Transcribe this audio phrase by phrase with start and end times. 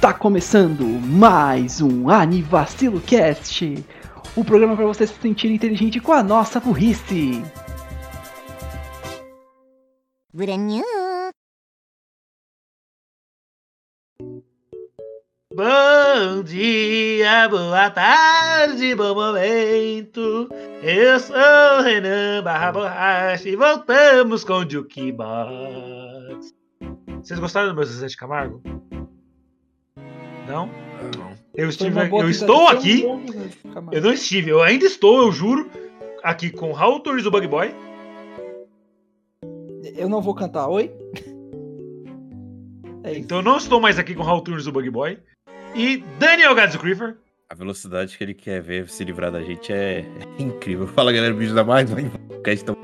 [0.00, 3.84] Tá começando mais um Anivacilo Cast,
[4.34, 7.42] o programa para você se sentir inteligente com a nossa burrice.
[15.52, 20.48] Bom dia, boa tarde, bom momento.
[20.82, 26.59] Eu sou o Renan Barra Borracha e voltamos com o Jukebox.
[27.22, 28.62] Vocês gostaram do meu Zezé de Camargo?
[30.48, 30.66] Não?
[31.16, 31.30] Não.
[31.54, 33.02] Eu, estive, eu estou um aqui.
[33.02, 33.22] bom
[33.72, 33.94] Camargo.
[33.94, 35.70] Eu não estive, eu ainda estou, eu juro,
[36.22, 37.74] aqui com Raul Torres do Bug Boy.
[39.96, 40.90] Eu não vou cantar, oi?
[43.04, 43.20] É isso.
[43.20, 45.18] Então eu não estou mais aqui com Raul Torres do Bug Boy.
[45.74, 47.16] E Daniel Gadzo Creeper.
[47.48, 50.86] A velocidade que ele quer ver se livrar da gente é, é incrível.
[50.94, 52.10] Fala galera, vídeo da mais, vai
[52.64, 52.76] tão-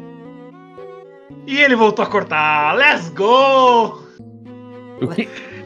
[1.47, 2.75] E ele voltou a cortar.
[2.77, 4.06] Let's go!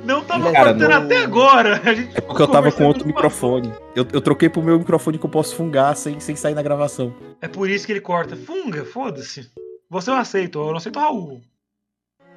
[0.04, 1.80] Não tava Cara, cortando não- até agora.
[1.84, 3.72] A gente É porque eu tava com outro microfone.
[3.94, 7.14] Eu, eu troquei pro meu microfone que eu posso fungar sem, sem sair na gravação.
[7.40, 8.34] É por isso que ele corta.
[8.36, 9.50] Funga, foda-se.
[9.88, 11.40] Você eu aceito, eu não aceito o Raul.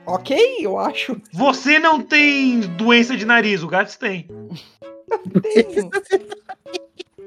[0.05, 1.19] Ok, eu acho.
[1.31, 4.27] Você não tem doença de nariz, o Gats tem.
[5.41, 5.89] Tenho.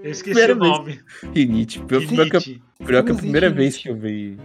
[0.02, 0.70] Eu esqueci Primeira o vez.
[0.72, 1.00] nome.
[1.34, 1.80] Rinite.
[1.80, 2.62] Pior, pior que, Rinite.
[2.84, 3.82] pior que a primeira vez rinite.
[3.82, 4.38] que eu vi.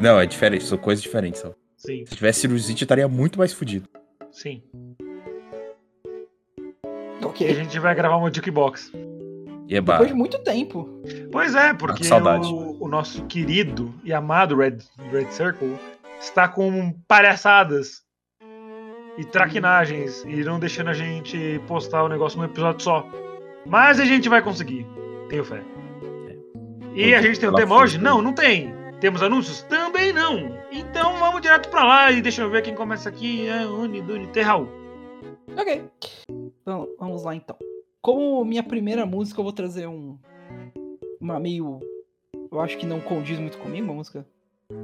[0.00, 1.40] Não, é diferente, são coisas diferentes.
[1.40, 1.52] Só.
[1.76, 3.88] Sim, Se tivesse sinusite, eu estaria muito mais fudido.
[4.40, 4.62] Sim.
[7.20, 7.54] E a Ok.
[7.54, 8.92] gente vai gravar uma Jukebox.
[9.68, 9.98] E é barra.
[9.98, 10.88] Depois de muito tempo.
[11.32, 12.46] Pois é, porque Ah, saudade.
[12.46, 14.78] o, o nosso querido e amado Red,
[15.10, 15.76] Red Circle
[16.20, 18.02] está com palhaçadas
[19.18, 23.08] e traquinagens e não deixando a gente postar o negócio num episódio só.
[23.66, 24.86] Mas a gente vai conseguir.
[25.28, 25.60] Tenho fé.
[26.94, 27.98] E a gente tem um Lá tema hoje?
[27.98, 28.72] Não, não tem.
[29.00, 29.62] Temos anúncios?
[29.62, 30.58] Também não.
[30.72, 33.46] Então vamos direto pra lá e deixa eu ver quem começa aqui.
[33.46, 34.66] É Uni, Duni, Terral.
[35.56, 35.84] Ok.
[36.30, 37.56] Então, vamos lá então.
[38.00, 40.18] Como minha primeira música, eu vou trazer um.
[41.20, 41.80] Uma meio.
[42.50, 44.26] Eu acho que não condiz muito comigo, uma música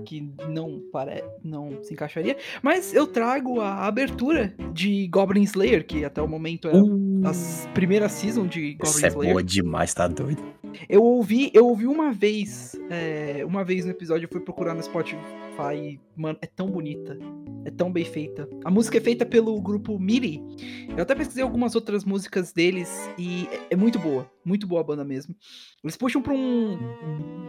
[0.05, 1.25] que não pare...
[1.43, 2.37] não se encaixaria.
[2.63, 7.69] Mas eu trago a abertura de Goblin Slayer, que até o momento é Uh, as
[7.75, 9.33] primeiras season de Goblin é Slayer.
[9.35, 10.43] boa demais, tá doido?
[10.89, 14.83] Eu ouvi, eu ouvi uma vez, é, uma vez no episódio, eu fui procurar no
[14.83, 15.19] Spotify
[15.75, 17.19] e, mano, é tão bonita,
[17.65, 18.49] é tão bem feita.
[18.65, 20.43] A música é feita pelo grupo Miri.
[20.97, 24.85] Eu até pesquisei algumas outras músicas deles e é, é muito boa, muito boa a
[24.85, 25.35] banda mesmo.
[25.83, 26.79] Eles puxam pra um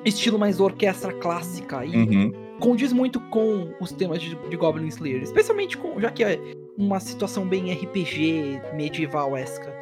[0.05, 2.31] estilo mais orquestra clássica e Uhum.
[2.59, 6.39] condiz muito com os temas de, de Goblin Slayer, especialmente com, já que é
[6.77, 9.73] uma situação bem RPG medieval-esca.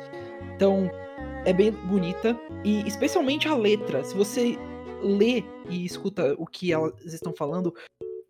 [0.56, 0.90] Então,
[1.46, 4.04] é bem bonita e especialmente a letra.
[4.04, 4.58] Se você
[5.02, 7.74] lê e escuta o que elas estão falando,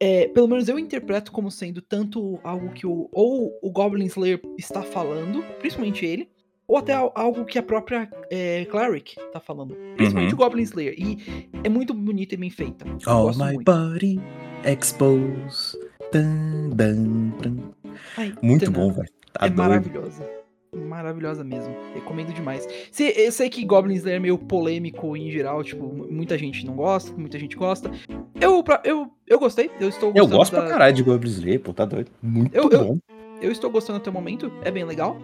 [0.04, 4.42] é, pelo menos eu interpreto como sendo tanto algo que o ou o Goblin Slayer
[4.58, 6.28] está falando, principalmente ele,
[6.68, 10.40] ou até al- algo que a própria é, Cleric tá falando, principalmente Uhum.
[10.40, 10.96] o Goblin Slayer.
[10.98, 12.84] E é muito bonita e bem feita.
[12.88, 13.64] Eu All my muito.
[13.72, 14.20] body
[14.66, 15.78] exposed.
[16.12, 17.72] Dun, dun, dun.
[18.18, 19.08] Ai, Muito bom, velho.
[19.34, 19.58] Tá é doido.
[19.58, 20.41] maravilhosa.
[20.76, 21.76] Maravilhosa mesmo.
[21.94, 22.66] Recomendo demais.
[22.92, 26.66] Se, eu sei que Goblin Slayer é meio polêmico em geral, tipo, mu- muita gente
[26.66, 27.92] não gosta, muita gente gosta.
[28.40, 31.74] Eu, eu, eu gostei, eu estou Eu gosto da- pra caralho de Goblin Slayer, pô,
[31.74, 32.10] tá doido.
[32.22, 32.98] Muito Eu- eu- bom.
[33.42, 35.18] Eu estou gostando até o momento, é bem legal.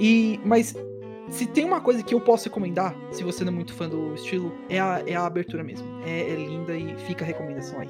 [0.00, 0.74] E, mas
[1.28, 4.14] se tem uma coisa que eu posso recomendar, se você não é muito fã do
[4.14, 5.86] estilo, é a, é a abertura mesmo.
[6.06, 7.88] É, é linda e fica a recomendação aí.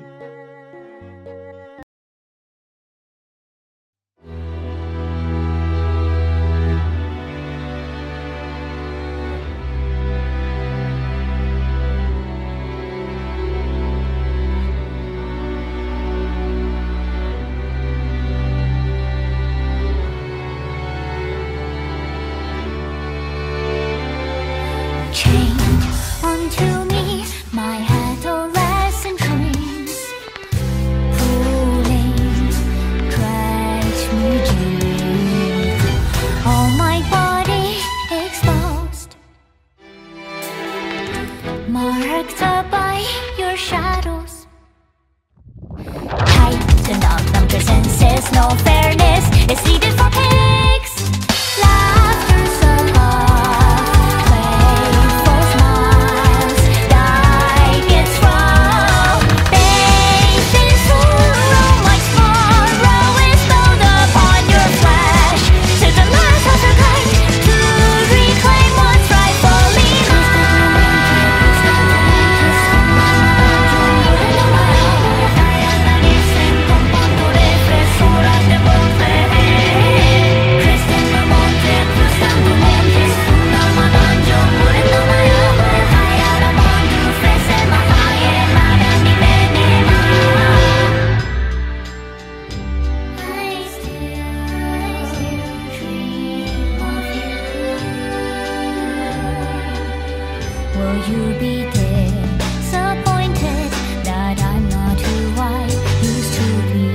[100.87, 103.71] Will you be disappointed
[104.06, 105.67] that I'm not who I
[106.00, 106.87] used to be?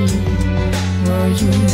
[1.04, 1.71] Will you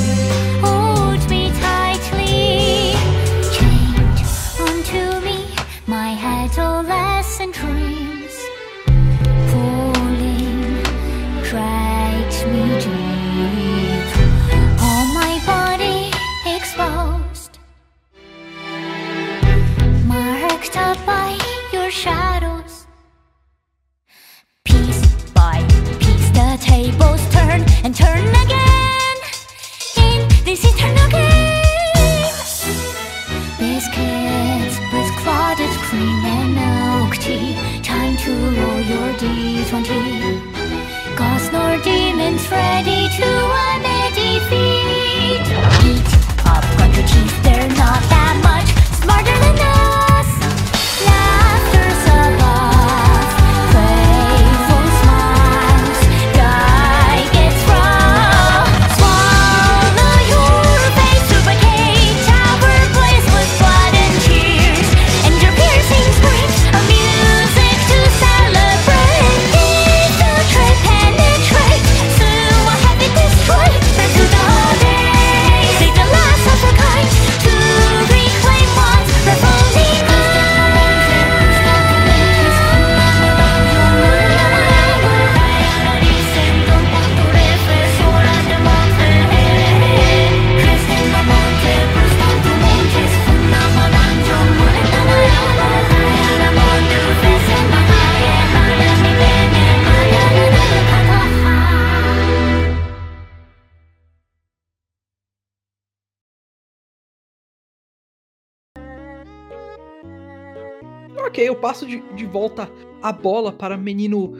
[111.68, 112.72] passo de, de volta
[113.04, 114.38] a bola para menino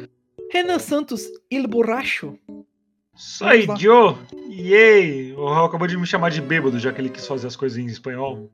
[0.50, 2.40] Renan Santos Il Borracho.
[3.18, 3.68] Sai.
[3.78, 4.16] Joe!
[4.50, 5.34] Yay!
[5.34, 7.78] O Raul acabou de me chamar de bêbado, já que ele quis fazer as coisas
[7.78, 8.50] em espanhol.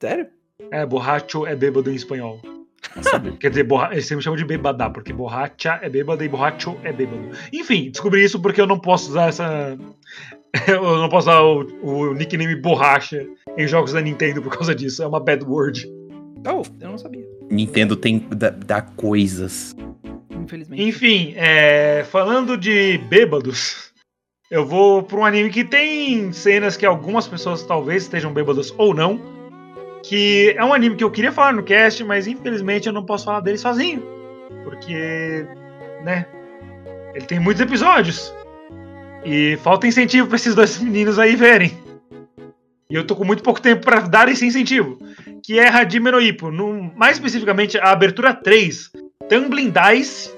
[0.00, 0.28] Sério?
[0.70, 2.40] É, borracho é bêbado em espanhol.
[3.38, 3.90] Quer dizer, borra...
[3.92, 7.28] ele sempre me chama de bebadá, porque borracha é bêbada e borracho é bêbado.
[7.52, 9.76] Enfim, descobri isso porque eu não posso usar essa.
[10.66, 15.02] eu não posso usar o, o nickname borracha em jogos da Nintendo por causa disso.
[15.02, 15.86] É uma bad word.
[16.44, 17.26] Oh, eu não sabia.
[17.50, 19.74] Nintendo tem dá, dá coisas.
[20.30, 20.82] Infelizmente.
[20.82, 23.92] Enfim, é, falando de bêbados,
[24.50, 28.94] eu vou pra um anime que tem cenas que algumas pessoas talvez estejam bêbadas ou
[28.94, 29.20] não.
[30.04, 33.24] Que é um anime que eu queria falar no cast, mas infelizmente eu não posso
[33.24, 34.02] falar dele sozinho.
[34.62, 35.44] Porque,
[36.04, 36.26] né?
[37.14, 38.32] Ele tem muitos episódios.
[39.24, 41.76] E falta incentivo pra esses dois meninos aí verem.
[42.88, 44.98] E eu tô com muito pouco tempo pra dar esse incentivo.
[45.42, 46.50] Que é Hajime no Ippo.
[46.50, 48.92] No, mais especificamente, a abertura 3.
[49.28, 50.34] Tumbling Dice.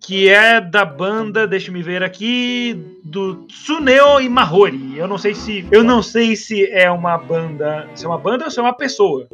[0.00, 4.98] Que é da banda, deixa me ver aqui, do Tsuneo e Mahori.
[4.98, 5.66] Eu não sei se.
[5.70, 7.88] Eu não sei se é uma banda.
[7.94, 9.26] Se é uma banda ou se é uma pessoa.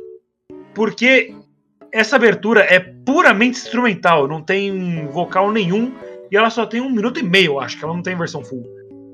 [0.72, 1.34] Porque
[1.92, 5.92] essa abertura é puramente instrumental, não tem vocal nenhum.
[6.30, 8.64] E ela só tem um minuto e meio, acho, que ela não tem versão full.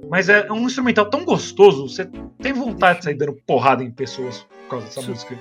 [0.08, 2.08] Mas é um instrumental tão gostoso, você
[2.40, 5.38] tem vontade de sair dando porrada em pessoas por causa dessa Isso- música.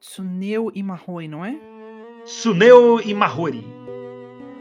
[0.00, 1.56] Tsuneo Imahoi, não é?
[2.24, 3.64] Tsuneo e Mahori.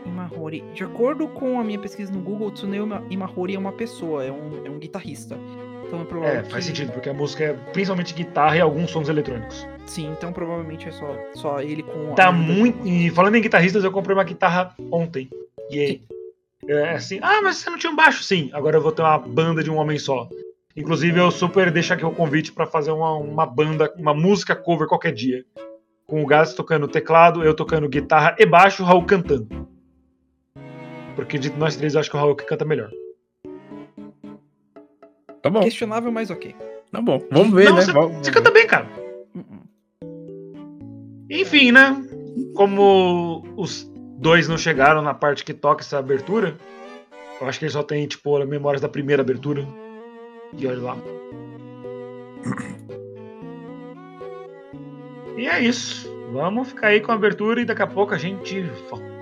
[0.05, 0.63] Imahori.
[0.73, 4.31] De acordo com a minha pesquisa no Google, Tsuneo Ima- Imahori é uma pessoa, é
[4.31, 5.37] um, é um guitarrista.
[5.85, 8.89] Então é provável É, faz que- sentido, porque a música é principalmente guitarra e alguns
[8.91, 9.67] sons eletrônicos.
[9.85, 12.13] Sim, então provavelmente é só, só ele com.
[12.13, 12.85] Tá muito.
[12.85, 15.29] E falando em guitarristas, eu comprei uma guitarra ontem.
[15.69, 16.01] E aí.
[16.67, 18.23] É assim, ah, mas você não tinha um baixo?
[18.23, 20.27] Sim, agora eu vou ter uma banda de um homem só.
[20.75, 24.87] Inclusive, eu super deixo aqui o convite pra fazer uma, uma banda, uma música cover
[24.87, 25.43] qualquer dia.
[26.05, 29.67] Com o Gás tocando teclado, eu tocando guitarra e baixo, o Raul cantando.
[31.15, 32.89] Porque de nós três eu acho que o Raul é que canta melhor.
[35.41, 36.55] Tá bom, Questionável, mas ok.
[36.91, 37.21] tá bom.
[37.31, 37.81] Vamos ver, Não, né?
[37.81, 38.87] você, Vamos- você canta bem, cara.
[39.35, 41.27] Uh-uh.
[41.29, 41.95] Enfim, né?
[42.55, 46.57] Como os dois não chegaram na parte que toca essa abertura,
[47.39, 49.65] eu acho que eles só tem, tipo, memórias da primeira abertura.
[50.57, 50.97] E olha lá.
[55.37, 56.11] E é isso.
[56.31, 59.16] Vamos ficar aí com a abertura e daqui a pouco a gente volta.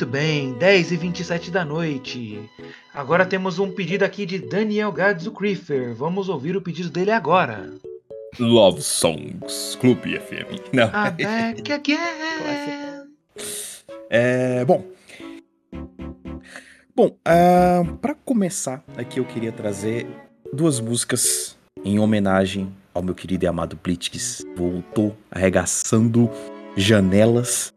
[0.00, 2.40] Muito bem, 10 e 27 da noite.
[2.94, 5.94] Agora temos um pedido aqui de Daniel Gadzo Creefer.
[5.94, 7.70] Vamos ouvir o pedido dele agora.
[8.38, 10.56] Love Songs, Clube FM.
[10.72, 10.88] Não.
[10.90, 11.98] Ah, back again.
[14.08, 14.86] É, bom.
[16.96, 20.06] Bom, ah, para começar aqui eu queria trazer
[20.50, 26.30] duas músicas em homenagem ao meu querido e amado Blitz, que voltou arregaçando
[26.74, 27.70] janelas.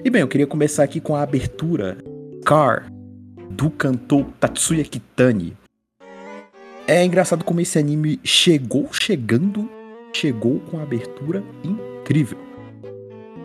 [0.00, 1.98] E bem, eu queria começar aqui com a abertura
[2.46, 2.90] Car
[3.50, 5.54] do cantor Tatsuya Kitani.
[6.88, 9.70] É engraçado como esse anime chegou chegando,
[10.12, 12.38] chegou com a abertura incrível.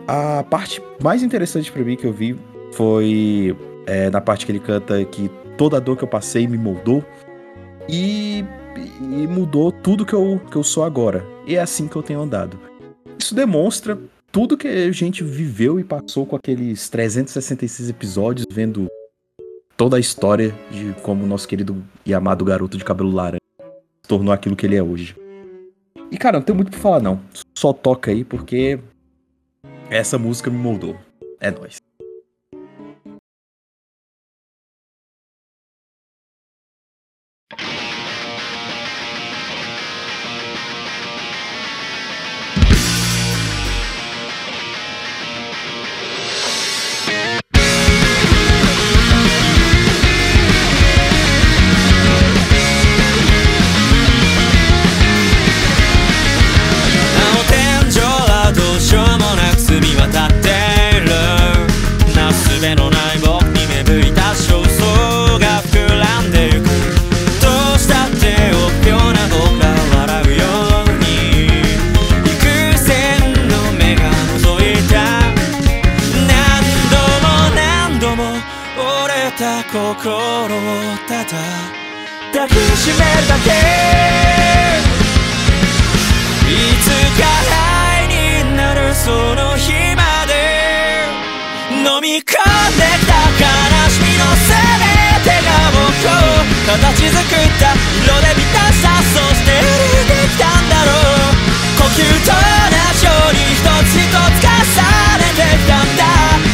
[0.06, 2.34] A parte mais interessante pra mim que eu vi
[2.72, 3.54] foi
[3.86, 7.04] é, na parte que ele canta que toda a dor que eu passei me moldou
[7.86, 8.42] e,
[9.00, 11.24] e mudou tudo que eu, que eu sou agora.
[11.46, 12.58] E é assim que eu tenho andado.
[13.18, 13.98] Isso demonstra
[14.30, 18.88] tudo que a gente viveu e passou com aqueles 366 episódios, vendo
[19.76, 23.38] toda a história de como o nosso querido e amado garoto de cabelo laranja
[24.02, 25.16] se tornou aquilo que ele é hoje.
[26.10, 27.20] E cara, não tem muito pra falar não.
[27.56, 28.78] Só toca aí porque
[29.90, 30.96] essa música me moldou.
[31.40, 31.87] É nóis.「
[82.78, 83.50] しめるだけ」
[86.46, 86.86] いつ
[87.18, 87.26] か
[87.98, 91.10] 愛になるその日まで
[91.74, 93.42] 飲み込んでた悲
[93.90, 94.54] しみの全
[95.26, 96.14] てが僕を
[96.70, 99.66] 形作った色で満たしたそして歩
[100.02, 101.58] いてきたんだろう。
[101.82, 102.38] 呼吸と同
[102.94, 104.54] じように一つ一つ重
[105.18, 106.02] ねてきたんだ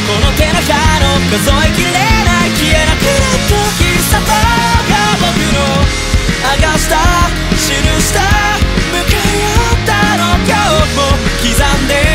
[0.08, 4.73] この手のひらの数えきれない消えなくなった喫茶店
[6.56, 6.96] 明かした。
[7.50, 8.20] 記した。
[8.20, 11.02] 向かい合ったの今日も
[11.42, 12.13] 刻んで。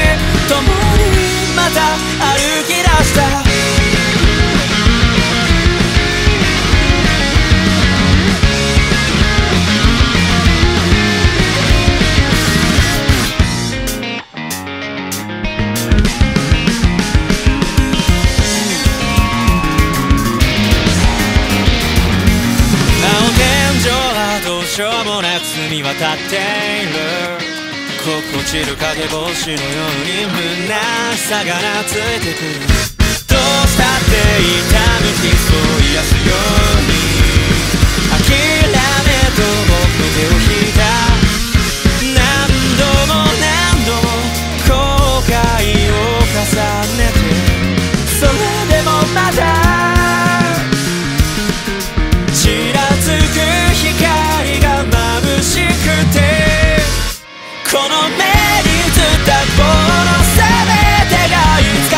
[26.00, 26.96] っている
[28.00, 30.79] 心地る影星のように虚
[31.18, 32.56] しさが懐いてくる。
[33.27, 33.38] どう
[33.68, 36.96] したって痛む傷を癒すように。
[38.15, 40.79] 諦めと僕の手を引いた
[42.15, 42.24] 何
[42.77, 44.08] 度も何度も
[44.68, 44.72] 後
[45.27, 45.36] 悔
[45.91, 46.48] を重
[46.98, 47.20] ねて。
[48.20, 48.32] それ
[48.74, 49.99] でもまだ
[57.88, 58.25] の目
[58.65, 60.43] に映ったこの全
[61.07, 61.95] てがいつか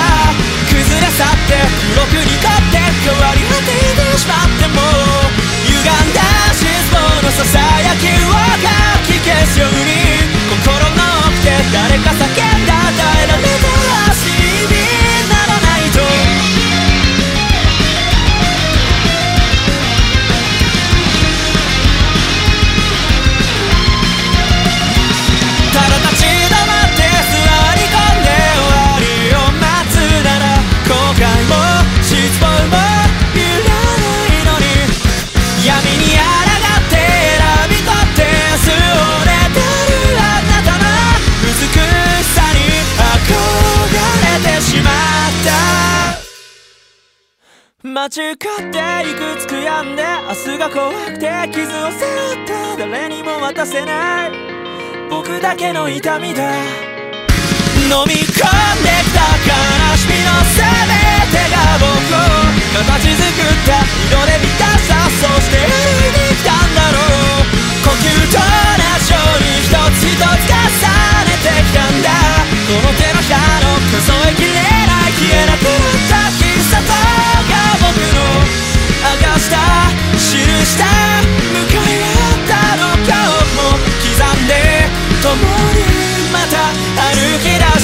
[0.70, 1.58] 崩れ去って
[1.96, 4.78] 黒く濁って変わり果ててしまっても
[5.66, 6.22] 歪んだ
[6.54, 8.30] 失望のささやきを
[8.62, 10.11] かき消すように
[47.84, 54.32] 間違っていくつ悔やんで明日が怖くて傷を背負った誰にも渡せない。
[55.10, 56.46] 僕だけの痛みだ
[57.90, 60.62] 飲み込んできた悲しみの全
[61.34, 62.30] てが僕を
[62.86, 65.74] 形作った色で満たしたそして歩
[66.06, 67.50] いてきたんだろう。
[67.82, 68.46] 呼吸と同
[69.02, 72.14] じように一つ一つ重ねてきたんだ。
[72.62, 76.78] この手のひらの数えきれない消えなくなった喫茶
[86.32, 86.72] また
[87.12, 87.81] 歩き出す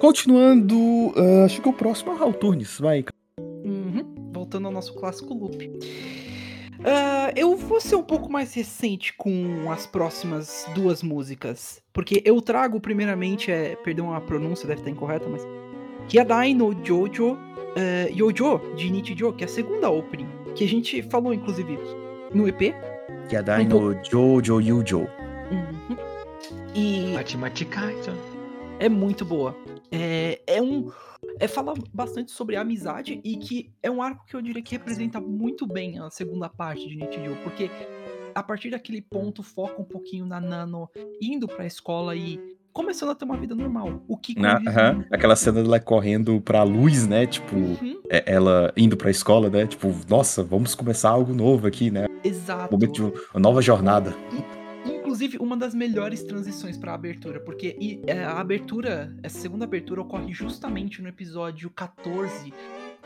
[0.00, 3.04] Continuando, ah, acho que o próximo é o Raul Turnes, vai.
[3.40, 5.70] Uhum, Voltando ao nosso clássico loop.
[6.84, 11.82] Ah, eu vou ser um pouco mais recente com as próximas duas músicas.
[11.92, 15.46] Porque eu trago, primeiramente, é, perdão a pronúncia, deve estar incorreta, mas.
[16.10, 17.36] Hyadai no Jojo
[17.78, 20.28] eh, Yojo, de Nichijou, que é a segunda opening.
[20.54, 21.78] Que a gente falou, inclusive,
[22.34, 22.74] no EP.
[23.44, 25.06] Da no Jojo Yujo.
[25.50, 25.96] Uhum.
[26.74, 28.08] E Matematicais.
[28.80, 29.56] é muito boa.
[29.90, 30.90] É, é um.
[31.40, 34.72] É fala bastante sobre a amizade e que é um arco que eu diria que
[34.72, 37.70] representa muito bem a segunda parte de Nichijou, porque
[38.34, 40.88] a partir daquele ponto foca um pouquinho na Nano
[41.20, 42.38] indo pra escola e
[42.72, 44.00] começando a ter uma vida normal.
[44.06, 45.14] O que Na- condiz aham, muito.
[45.14, 47.26] Aquela cena dela correndo pra luz, né?
[47.26, 49.66] Tipo, Uhum, é- ela indo pra escola, né?
[49.66, 52.06] Tipo, nossa, vamos começar algo novo aqui, né?
[52.22, 52.72] exato.
[52.72, 54.14] Momento de uma nova jornada.
[55.08, 60.34] Inclusive, uma das melhores transições pra abertura, porque é, a abertura, essa segunda abertura ocorre
[60.34, 62.52] justamente no episódio 14.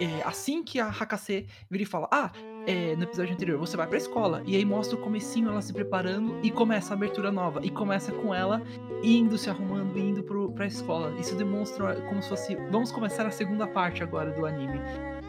[0.00, 2.32] é, assim que a Hakase vira e fala: Ah,
[2.66, 4.42] é, no episódio anterior, você vai pra escola.
[4.44, 7.60] E aí mostra o comecinho, ela se preparando e começa a abertura nova.
[7.62, 8.60] E começa com ela
[9.04, 11.14] indo, se arrumando, indo pro, pra escola.
[11.20, 12.56] Isso demonstra como se fosse.
[12.72, 14.80] Vamos começar a segunda parte agora do anime.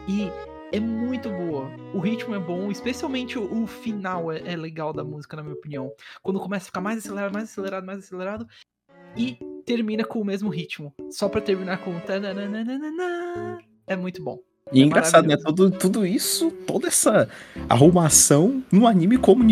[0.08, 0.28] E
[0.76, 1.70] é muito boa.
[1.94, 5.54] O ritmo é bom, especialmente o, o final é, é legal da música, na minha
[5.54, 5.92] opinião.
[6.22, 8.46] Quando começa a ficar mais acelerado, mais acelerado, mais acelerado.
[9.16, 10.92] E termina com o mesmo ritmo.
[11.10, 11.92] Só pra terminar com.
[13.86, 14.40] É muito bom.
[14.72, 15.36] E é engraçado, né?
[15.36, 17.28] Tudo, tudo isso, toda essa
[17.68, 19.44] arrumação no anime como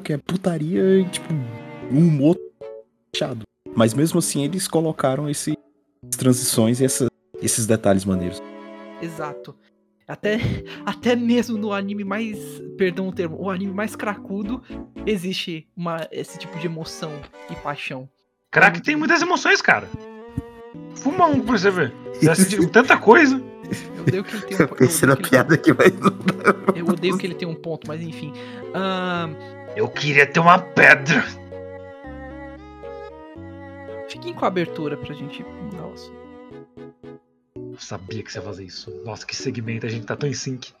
[0.00, 1.26] que é putaria e, tipo,
[1.92, 2.38] um humor
[3.14, 3.42] fechado.
[3.74, 5.58] Mas mesmo assim, eles colocaram esse,
[6.02, 7.08] essas transições e essa-
[7.42, 8.40] esses detalhes maneiros.
[9.02, 9.54] Exato.
[10.10, 10.40] Até,
[10.84, 12.38] até mesmo no anime mais.
[12.76, 14.62] Perdão o termo, o anime mais cracudo,
[15.06, 17.12] existe uma, esse tipo de emoção
[17.50, 18.08] e paixão.
[18.50, 19.88] Crack tem muitas emoções, cara.
[20.96, 21.92] Fuma um pra você ver.
[22.20, 23.40] Já sentiu tanta coisa.
[23.96, 26.86] Eu odeio que ele tem um, Eu eu pensei na que piada mas não Eu
[26.86, 28.32] odeio que ele tem um ponto, mas enfim.
[28.74, 29.34] Ahn,
[29.76, 31.24] Eu queria ter uma pedra.
[34.08, 36.19] fiquem com a abertura pra gente mudar o assunto.
[37.72, 38.90] Eu sabia que você ia fazer isso.
[39.04, 40.72] Nossa, que segmento, a gente tá tão em sync.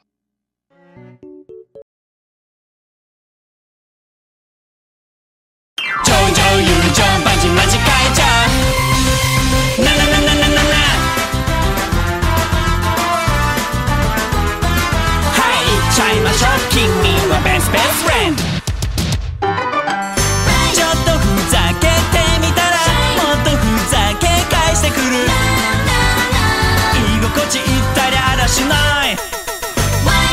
[28.60, 29.16] しない。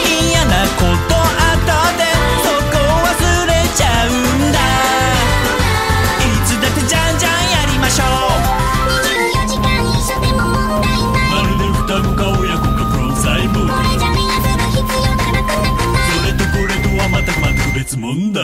[0.03, 2.03] 嫌なことあったって
[2.43, 3.15] そこ忘
[3.47, 4.59] れちゃうんだ。
[6.19, 8.07] いつだってじゃんじゃんやりましょう。
[9.39, 11.31] 24時間一緒でも問題ない。
[11.31, 14.83] まるで双子か親子かプロ細胞これじゃ目安が必要
[15.15, 18.43] だからくなくないそれとこれとはまた全く別問題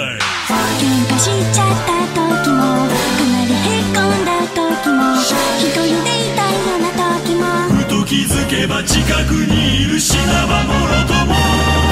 [9.06, 11.83] 近くにいる死なばもろとも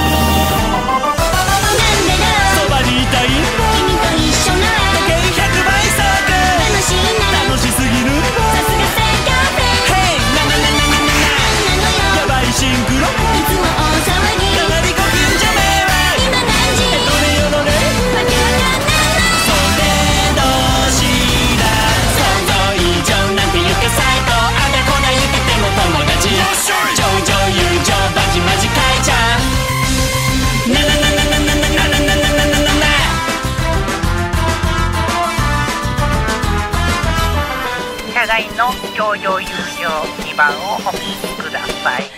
[38.96, 39.48] 共用有
[39.80, 42.10] 料2番をお聞きください。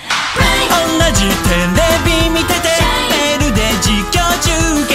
[0.70, 2.70] 同じテレビ見てて
[3.10, 4.50] メールで実況中
[4.88, 4.92] 継。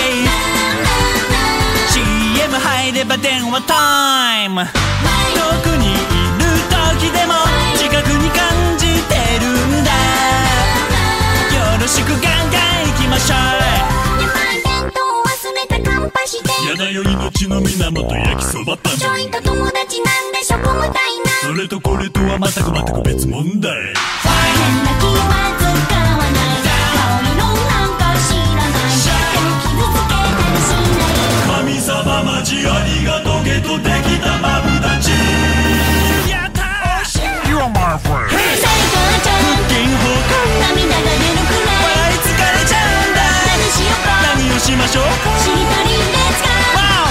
[1.89, 4.63] CM 入れば電話タイム。
[4.63, 4.69] 遠
[5.63, 6.01] くにいる
[6.99, 7.35] 時でも
[7.77, 9.47] 近くに感じてる
[9.81, 9.91] んだ。
[11.75, 13.35] よろしくガンガン行きましょ
[14.05, 14.08] う。
[16.29, 16.49] して。
[16.69, 21.31] やだよ命の源焼きそばパンちょいと友達なんでしょこむたいな。
[21.41, 23.73] それとこれとは全く全く別問題。
[23.73, 29.01] 変な気は使わない香りのなんか知らない
[29.33, 31.25] でも傷つけたりしない
[31.65, 35.09] 神様マジありがとげとできたマブダチ
[36.29, 37.09] やったー
[37.49, 38.29] You're my friend.
[38.29, 38.78] 最
[44.59, 45.05] しましょう。
[45.39, 45.95] しりとり
[46.75, 47.07] ワ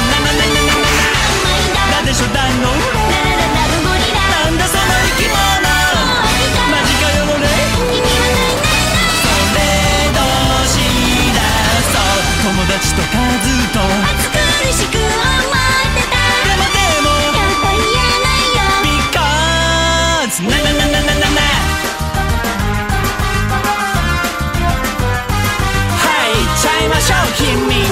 [2.02, 2.74] オでしょだのう。
[12.44, 13.08] 友達と数
[13.74, 14.17] と。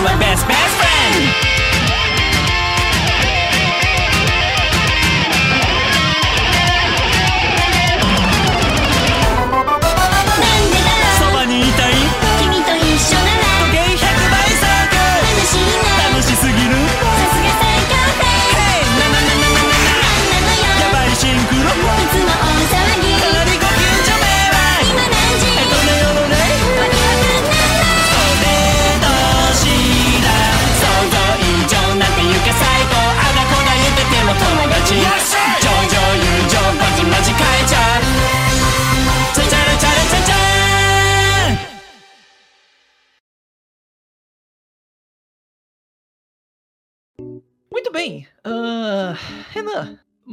[0.06, 0.85] my best, best.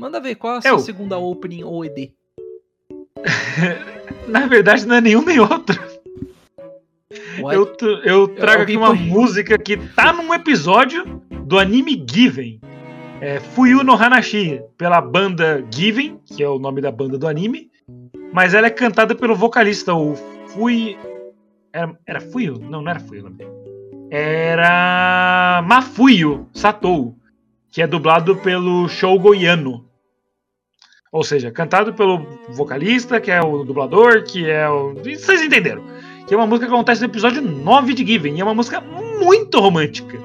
[0.02, 0.78] Manda ver qual é a sua Eu.
[0.80, 2.10] segunda opening ou ED.
[4.28, 5.80] Na verdade, não é nenhum nem outro.
[7.40, 7.54] What?
[7.84, 12.60] Eu, eu trago aqui alguém uma põe- música que tá num episódio do anime Given.
[13.20, 17.70] É Fuyu no Hanashi, pela banda Given, que é o nome da banda do anime.
[18.32, 20.14] Mas ela é cantada pelo vocalista, o
[20.48, 20.96] Fui.
[21.72, 22.58] Era, era Fuyu?
[22.58, 23.50] Não, não era Fuyu o nome dele.
[24.10, 27.16] Era Mafuyu Satou,
[27.70, 29.86] que é dublado pelo Shogo Yano.
[31.12, 34.94] Ou seja, cantado pelo vocalista, que é o dublador, que é o.
[34.94, 35.84] Vocês entenderam?
[36.26, 38.34] Que é uma música que acontece no episódio 9 de Given.
[38.36, 40.18] E é uma música muito romântica.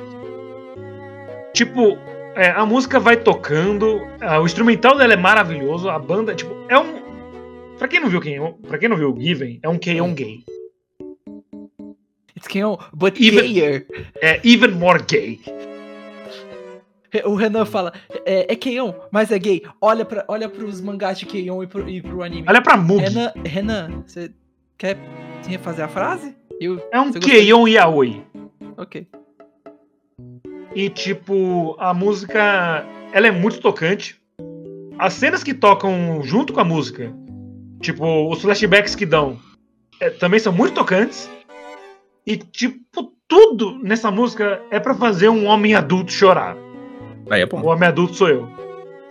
[1.54, 1.98] Tipo,
[2.36, 6.80] é, a música vai tocando, ah, o instrumental dela é maravilhoso, a banda, tipo, é
[6.80, 7.06] um.
[7.78, 10.44] Pra quem não viu quem, pra quem não viu o Given, é um K-On gay.
[12.36, 13.88] It's Keon, but Even- gayer.
[14.22, 15.40] É even more gay.
[17.26, 17.94] O Renan fala,
[18.26, 19.64] é, é Keon, mas é gay.
[19.82, 22.46] Olha, pra, olha pros mangás de Keon e pro, e pro anime.
[22.48, 23.04] Olha pra Mugi.
[23.06, 24.32] Renan, Renan, você
[24.78, 24.98] quer
[25.48, 26.36] refazer a frase?
[26.60, 27.12] Eu, É um?
[27.12, 28.24] K-On Yaoi.
[28.78, 29.08] Ok.
[30.76, 34.20] E tipo, a música, ela é muito tocante.
[35.00, 37.14] As cenas que tocam junto com a música,
[37.82, 39.40] tipo, os flashbacks que dão,
[40.00, 41.30] é, também são muito tocantes.
[42.26, 46.56] E tipo, tudo nessa música é pra fazer um homem adulto chorar.
[47.30, 47.66] Aí é O bom.
[47.66, 48.48] homem adulto sou eu.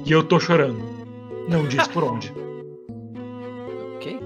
[0.04, 0.82] E eu tô chorando.
[1.48, 2.32] Não diz por onde.
[3.96, 4.20] Ok.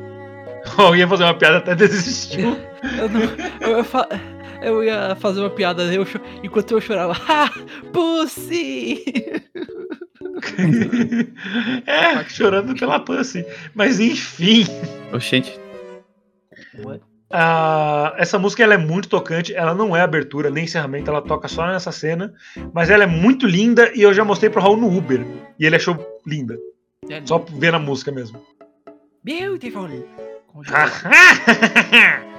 [0.79, 2.57] Eu ia fazer uma piada até desistiu.
[2.98, 3.20] Eu, não,
[3.61, 4.09] eu, ia fa-
[4.62, 7.12] eu ia fazer uma piada eu cho- enquanto eu chorava.
[7.12, 7.50] Ha!
[7.92, 9.05] Pussy!
[11.87, 13.44] é, chorando pela pussy.
[13.74, 14.64] Mas enfim.
[15.12, 15.59] Oxente.
[17.33, 21.47] Ah, essa música ela é muito tocante, ela não é abertura nem encerramento, ela toca
[21.47, 22.33] só nessa cena,
[22.75, 25.25] mas ela é muito linda e eu já mostrei pro Raul no Uber
[25.59, 26.59] e ele achou linda,
[27.25, 28.40] só vendo a música mesmo.
[29.23, 29.88] Beautiful!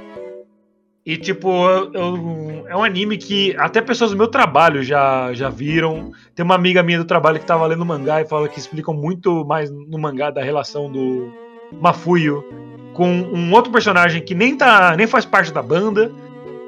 [1.03, 5.49] E tipo, eu- eu- é um anime que até pessoas do meu trabalho já, já
[5.49, 6.11] viram.
[6.35, 9.43] Tem uma amiga minha do trabalho que tava lendo mangá e fala que explicam muito
[9.43, 11.33] mais no mangá da relação do
[11.81, 12.43] Mafuyo
[12.93, 16.11] com um outro personagem que nem, tá, nem faz parte da banda,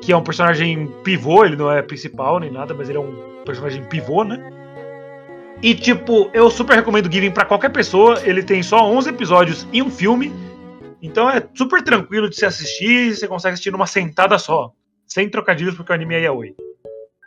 [0.02, 3.44] que é um personagem pivô, ele não é principal nem nada, mas ele é um
[3.46, 4.52] personagem pivô, né?
[5.62, 9.82] E tipo, eu super recomendo Given pra qualquer pessoa, ele tem só 11 episódios e
[9.82, 10.34] um filme,
[11.02, 14.74] então é super tranquilo de se assistir, você consegue assistir numa sentada só,
[15.08, 16.56] sem trocadilhos porque o anime é yaoi.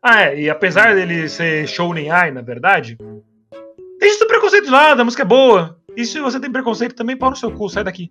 [0.02, 2.98] Ah, é, e apesar dele ser shounen ai, na verdade,
[3.98, 5.80] deixa seu preconceito de lado, a música é boa.
[5.96, 8.11] E se você tem preconceito também, pau no seu cu, sai daqui.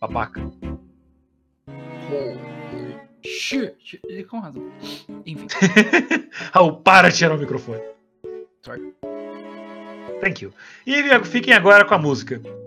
[0.00, 0.40] Babaca.
[3.24, 4.72] Shit, shit, Com razão.
[5.26, 5.46] Enfim.
[6.52, 7.82] Raul, para de tirar o microfone.
[8.62, 8.94] Sorry.
[10.20, 10.52] Thank you.
[10.86, 12.58] E fiquem agora com a música.「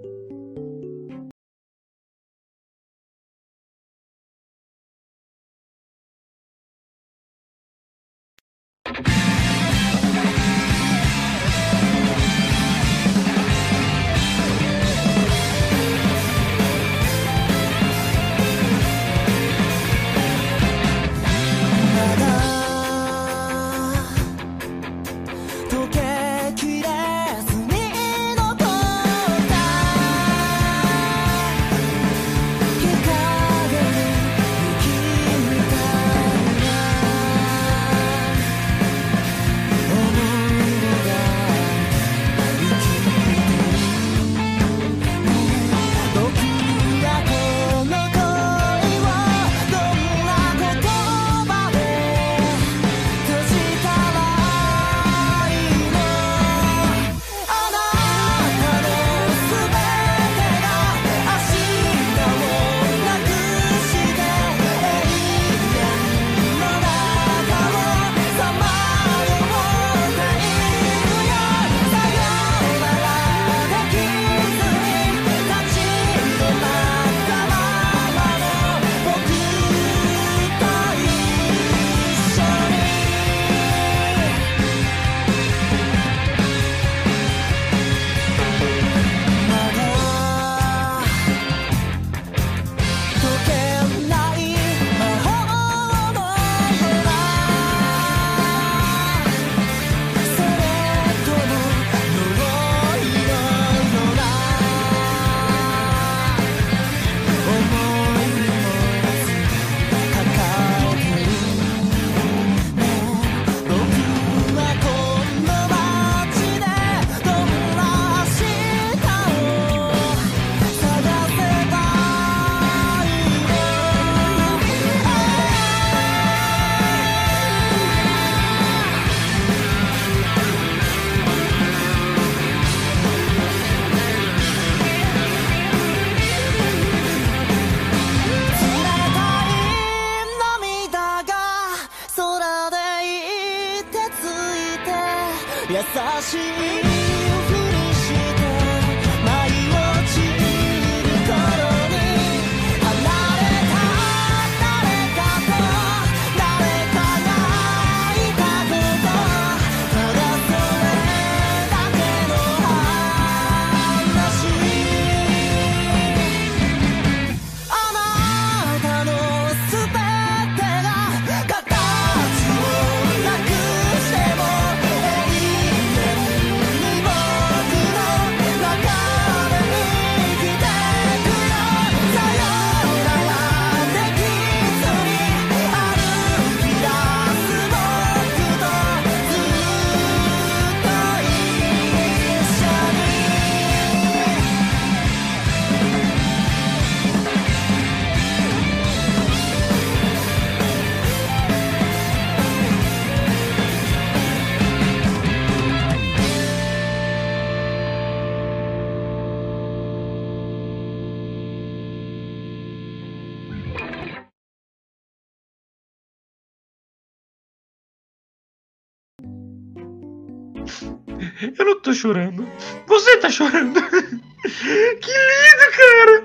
[221.91, 222.47] tô chorando.
[222.87, 223.79] Você tá chorando.
[224.41, 226.23] Que lindo, cara.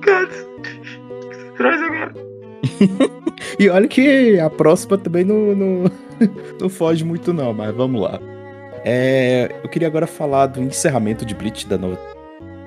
[0.00, 0.28] Cara.
[1.56, 2.14] Traz agora.
[3.58, 5.90] E olha que a próxima também não, não,
[6.60, 8.20] não foge muito, não, mas vamos lá.
[8.84, 11.98] É, eu queria agora falar do encerramento de Bleach da nova,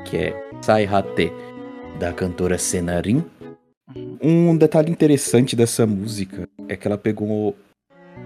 [0.06, 1.32] que é Sai Hate,
[2.00, 3.24] da cantora Senarin.
[4.22, 7.56] Um detalhe interessante dessa música é que ela pegou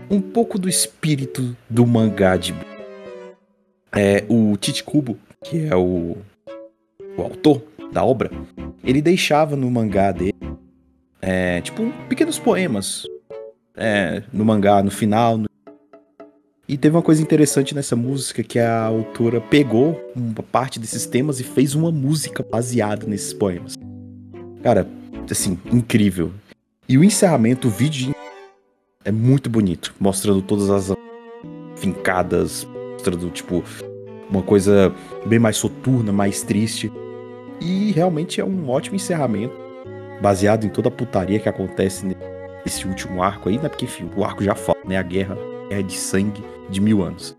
[0.09, 2.70] um pouco do espírito do mangá de Bleach.
[3.95, 6.17] É, o Chichikubo, que é o,
[7.17, 8.31] o autor da obra,
[8.83, 10.33] ele deixava no mangá dele
[11.21, 13.03] é, tipo pequenos poemas
[13.75, 15.37] é, no mangá, no final.
[15.37, 15.45] no-
[16.67, 21.39] E teve uma coisa interessante nessa música que a autora pegou uma parte desses temas
[21.39, 23.75] e fez uma música baseada nesses poemas.
[24.63, 24.87] Cara,
[25.29, 26.31] assim, incrível.
[26.87, 28.13] E o encerramento, o vídeo
[29.03, 30.95] é muito bonito, mostrando todas as
[31.75, 32.65] fincadas,
[33.01, 33.63] mostrando, tipo,
[34.29, 34.93] uma coisa
[35.25, 36.91] bem mais soturna, mais triste.
[37.59, 39.55] E realmente é um ótimo encerramento,
[40.21, 42.05] baseado em toda a putaria que acontece
[42.63, 43.67] nesse último arco aí, né?
[43.67, 44.97] Porque, enfim, o arco já fala, né?
[44.97, 45.35] A guerra,
[45.67, 47.35] guerra de sangue de mil anos.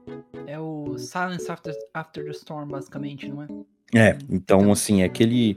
[0.46, 3.46] É o Silence After, After the Storm, basicamente, não é?
[3.94, 5.57] É, então, assim, é aquele.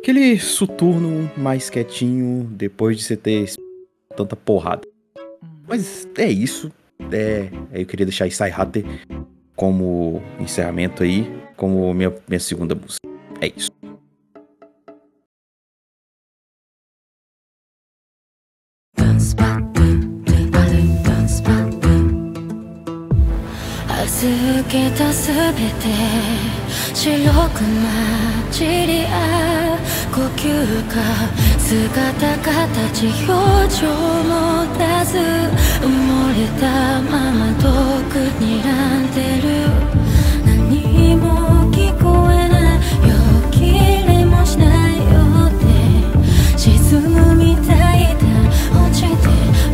[0.00, 3.54] Aquele soturno mais quietinho depois de você ter
[4.14, 4.82] tanta porrada.
[5.42, 5.48] Hum.
[5.66, 6.70] Mas é isso.
[7.11, 8.85] É, aí eu queria deixar Isai Hate
[9.55, 12.99] como encerramento aí, como minha, minha segunda música.
[13.41, 13.69] É isso.
[18.95, 22.35] ダンスパックンあるダンスパックン
[23.87, 25.87] 預けたすべて
[26.93, 30.46] 白く混じり合う 呼吸
[30.84, 30.94] か
[31.58, 31.74] 姿
[32.38, 33.34] 形表
[33.68, 33.82] 情
[34.22, 34.32] も
[34.78, 35.18] 出ず
[35.82, 36.62] 埋もれた
[37.02, 37.66] まま遠
[38.08, 39.46] くにらんでる。
[40.46, 41.26] 何も
[41.72, 42.78] 聞こえない。
[43.08, 43.10] よ
[43.50, 43.56] き
[44.06, 44.94] れもしない。
[44.98, 45.02] よ
[45.48, 45.66] って
[46.56, 48.22] 沈むみたいだ
[48.70, 49.16] 落ちて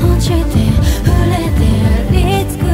[0.03, 0.57] 落ちて
[1.05, 2.65] 触れてありつく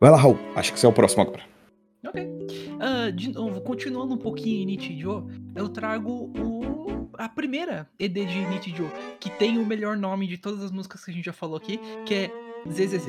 [0.00, 0.38] Vai lá, Raul.
[0.54, 1.42] Acho que você é o próximo agora.
[2.06, 2.28] Ok.
[2.80, 8.46] Ah, de novo, continuando um pouquinho em Nichijou, eu trago o, a primeira ED de
[8.46, 8.88] Nichijou,
[9.18, 11.80] que tem o melhor nome de todas as músicas que a gente já falou aqui,
[12.06, 12.30] que é
[12.70, 13.08] ZZZ.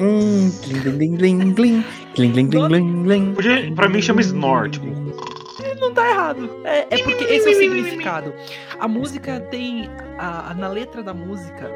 [0.00, 3.34] Hum, glim, glim, glim, glim, glim, glim, glim, glim.
[3.34, 4.86] Podia, pra mim chama Snore, tipo.
[5.80, 6.48] Não tá errado.
[6.64, 8.32] É, é porque esse é o significado.
[8.78, 9.88] A música tem.
[10.18, 11.68] A, a- na letra da música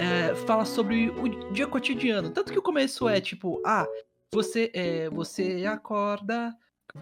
[0.00, 2.30] é, fala sobre o dia cotidiano.
[2.30, 3.86] Tanto que o começo é tipo, ah,
[4.32, 6.54] você, é, você acorda,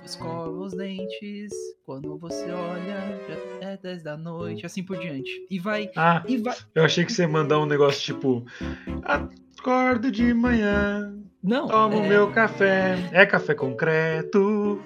[0.05, 1.53] escova os dentes,
[1.85, 3.21] quando você olha,
[3.61, 5.31] já é 10 da noite, assim por diante.
[5.51, 5.91] E vai.
[5.97, 6.57] Ah, E vai.
[6.75, 8.45] eu achei que você ia mandar um negócio tipo.
[9.03, 12.97] Acordo de manhã, Não, tomo é, meu café.
[13.13, 14.81] É café concreto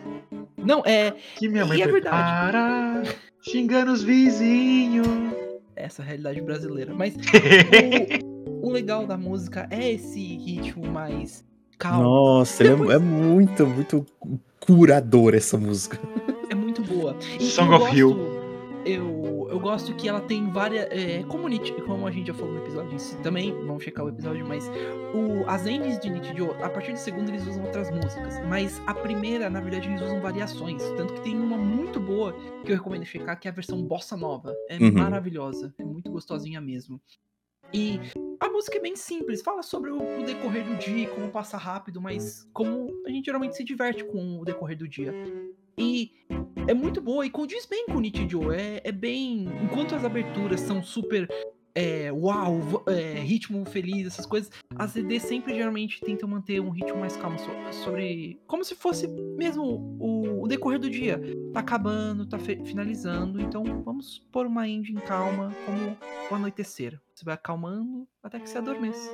[0.65, 1.13] não, é.
[1.37, 3.03] que minha mãe E é prepara.
[3.43, 5.07] Xingando os vizinhos.
[5.77, 6.95] Essa realidade brasileira.
[6.95, 7.15] Mas
[8.63, 11.45] o, o legal da música é esse ritmo mais
[11.79, 12.03] calmo.
[12.05, 14.07] Nossa, ele é- Depois- é, muito, muito
[14.61, 15.99] curador essa música.
[16.51, 17.17] É muito boa.
[17.41, 18.17] E Song eu of gosto, Hill.
[18.85, 19.22] Eu,
[19.53, 20.87] eu gosto que ela tem várias.
[20.91, 21.47] É, como,
[21.87, 24.67] como a gente já falou no episódio em si também, vamos checar o episódio, mas
[25.15, 28.41] o, as endings de Nichijou, a partir do segundo eles usam outras músicas.
[28.49, 30.83] Mas a primeira, na verdade, eles usam variações.
[30.97, 32.33] Tanto que tem uma muito boa
[32.65, 34.55] que eu recomendo checar, que é a versão Bossa Nova.
[34.71, 34.93] É Uhum.
[34.93, 35.75] maravilhosa.
[35.79, 36.99] É muito gostosinha mesmo.
[37.75, 38.01] E
[38.41, 42.01] a música é bem simples, fala sobre o, o decorrer do dia, como passa rápido,
[42.01, 45.13] mas como a gente geralmente se diverte com o decorrer do dia.
[45.77, 46.13] E
[46.69, 48.53] é muito boa e condiz bem com o Nichijou.
[48.53, 49.47] É, é bem.
[49.63, 51.29] Enquanto as aberturas são super.
[51.75, 54.51] É, uau, é, ritmo feliz, essas coisas.
[54.77, 58.39] As ED sempre geralmente tentam manter um ritmo mais calmo so- sobre.
[58.47, 59.65] Como se fosse mesmo
[59.99, 61.19] o, o decorrer do dia.
[61.53, 63.41] Tá acabando, tá finalizando.
[63.41, 65.97] Então vamos pôr uma ending calma, como
[66.31, 67.01] o anoitecer.
[67.15, 69.11] Você vai acalmando até que você adormeça.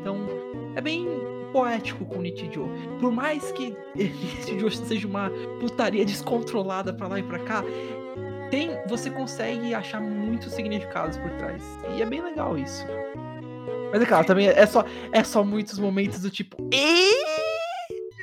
[0.00, 0.26] Então
[0.74, 1.06] é bem
[1.52, 2.68] poético com o Nichijou.
[3.00, 7.64] Por mais que Nichijou seja uma putaria descontrolada pra lá e pra cá,
[8.50, 11.62] tem, você consegue achar muitos significados por trás.
[11.96, 12.84] E é bem legal isso.
[13.92, 16.56] Mas é claro, também é só, é só muitos momentos do tipo.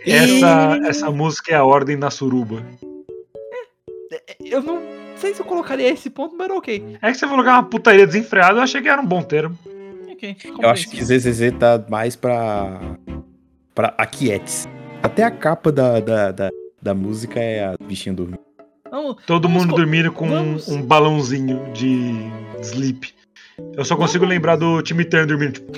[0.06, 2.66] Essa, essa música é a ordem da suruba.
[4.44, 4.82] Eu não
[5.16, 6.98] sei se eu colocaria esse ponto, mas ok.
[7.02, 9.22] É que você falou que é uma putaria desenfreada, eu achei que era um bom
[9.22, 9.58] termo.
[10.24, 10.38] Ok.
[10.62, 12.80] Eu acho que ZZZ tá mais pra.
[13.74, 14.68] pra Aquietes.
[15.02, 16.50] Até a capa da, da, da,
[16.82, 18.40] da música é a bichinha dormindo.
[18.92, 22.12] Vamos, Todo Vamos mundo co- dormindo com um, vamos- um balãozinho de
[22.62, 23.14] sleep.
[23.76, 25.72] Eu só consigo Vamos- lembrar do Timmy Turner dormindo, tipo.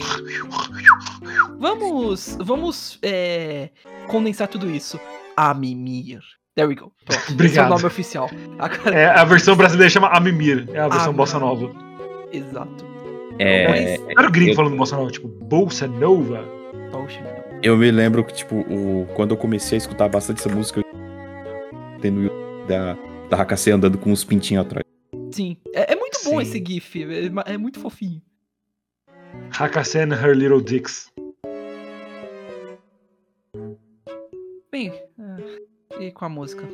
[1.59, 3.69] vamos, vamos é,
[4.07, 4.99] condensar tudo isso.
[5.37, 6.19] A Mimir.
[6.55, 6.91] There we go.
[7.05, 7.19] Pronto.
[7.21, 7.69] Esse é o Obrigado.
[7.69, 8.29] nome oficial.
[8.59, 11.47] Agora, É, a versão brasileira chama Amimir, é a versão Ah, bossa não.
[11.47, 11.71] nova.
[12.31, 12.92] Exato.
[13.39, 16.43] É, Mas- Era o gringo eu- falando bossa nova, tipo, Bolsa Nova.
[17.61, 21.99] Eu me lembro que, tipo, o, quando eu comecei a escutar bastante essa música, eu
[21.99, 22.97] tem no YouTube da,
[23.29, 24.83] da Hakase andando com uns pintinhos atrás.
[25.31, 25.57] Sim.
[25.73, 26.41] É, é muito bom Sim.
[26.41, 27.03] esse GIF.
[27.03, 28.21] É, ma- é muito fofinho.
[29.57, 31.09] Hakasen Her Little Dicks.
[34.71, 34.89] Bem,
[35.99, 36.67] é, e com a música?「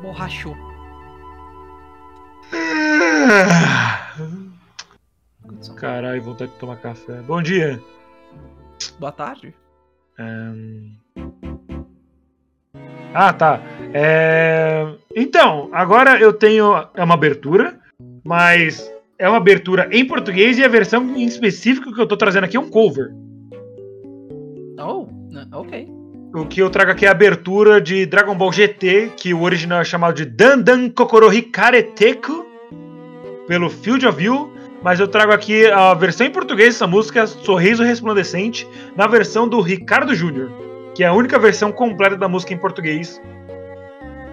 [0.00, 0.54] borrachou.
[5.76, 7.20] Caralho, vontade de tomar café.
[7.22, 7.80] Bom dia.
[8.98, 9.54] Boa tarde.
[10.18, 10.92] Ahn.
[13.14, 13.60] Ah, tá.
[13.92, 17.78] É, Então, agora eu tenho é uma abertura,
[18.24, 22.44] mas é uma abertura em português e a versão em específico que eu tô trazendo
[22.44, 23.10] aqui é um cover.
[24.78, 25.95] Oh, né, ok.
[26.36, 29.80] O que eu trago aqui é a abertura de Dragon Ball GT, que o original
[29.80, 32.44] é chamado de Dandan Kokoro Hikareteku,
[33.48, 37.82] pelo Field of View, mas eu trago aqui a versão em português dessa música, Sorriso
[37.82, 40.50] Resplandecente, na versão do Ricardo Júnior,
[40.94, 43.18] que é a única versão completa da música em português,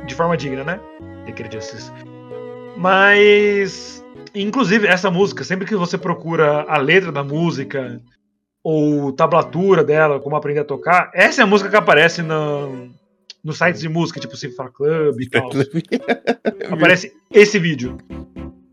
[0.05, 0.81] de forma digna, né?
[1.49, 1.89] Justice.
[2.75, 4.03] Mas,
[4.35, 8.01] inclusive, essa música, sempre que você procura a letra da música,
[8.63, 12.89] ou tablatura dela, como aprender a tocar, essa é a música que aparece no,
[13.43, 15.49] nos sites de música, tipo Cifra Club e tal.
[16.71, 17.97] Aparece esse vídeo.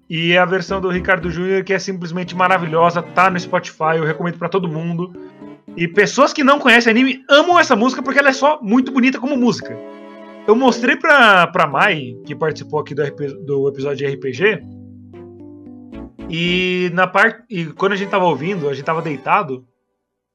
[0.08, 4.38] E a versão do Ricardo Júnior, que é simplesmente maravilhosa, tá no Spotify, eu recomendo
[4.38, 5.12] pra todo mundo.
[5.76, 9.20] E pessoas que não conhecem anime amam essa música porque ela é só muito bonita
[9.20, 9.76] como música.
[10.46, 14.62] Eu mostrei pra, pra Mai, que participou aqui do, RP do episódio de RPG,
[16.30, 17.42] e na parte.
[17.50, 19.66] E quando a gente tava ouvindo, a gente tava deitado.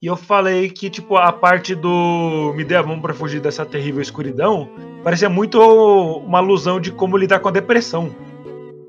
[0.06, 3.66] E eu falei que, tipo, a parte do Me dê a mão pra fugir dessa
[3.66, 4.70] terrível escuridão
[5.04, 8.16] parecia muito uma alusão de como lidar com a depressão.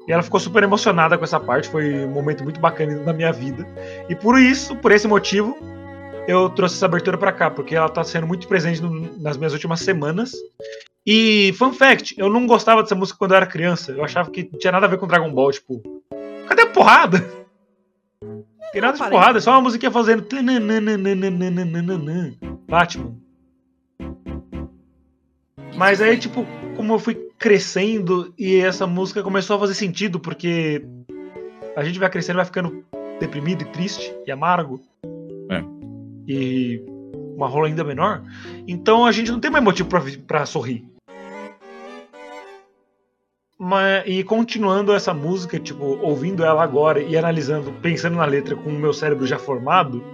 [0.07, 3.33] E ela ficou super emocionada com essa parte, foi um momento muito bacana na minha
[3.33, 3.67] vida.
[4.11, 5.57] E por isso, por esse motivo,
[6.29, 9.55] eu trouxe essa abertura pra cá, porque ela tá sendo muito presente no- nas minhas
[9.55, 10.33] últimas semanas.
[11.07, 13.93] E, fun fact, eu não gostava dessa música quando eu era criança.
[13.93, 15.81] Eu achava que não tinha nada a ver com Dragon Ball, tipo.
[16.47, 17.25] Cadê a porrada?
[18.77, 20.20] Tem nada de porrada, é só uma musiquinha fazendo.
[22.68, 23.16] Batman.
[25.74, 26.47] Mas aí, tipo,
[26.77, 30.85] como eu fui crescendo e essa música começou a fazer sentido, porque
[31.74, 32.85] a gente vai crescendo, vai ficando
[33.18, 34.79] deprimido e triste e amargo.
[35.51, 35.64] É.
[36.29, 36.85] E
[37.35, 38.24] uma rola ainda menor.
[38.68, 40.85] Então a gente não tem mais motivo pra, pra sorrir.
[43.59, 48.69] Mas, e continuando essa música, tipo, ouvindo ela agora e analisando, pensando na letra com
[48.69, 50.05] o meu cérebro já formado,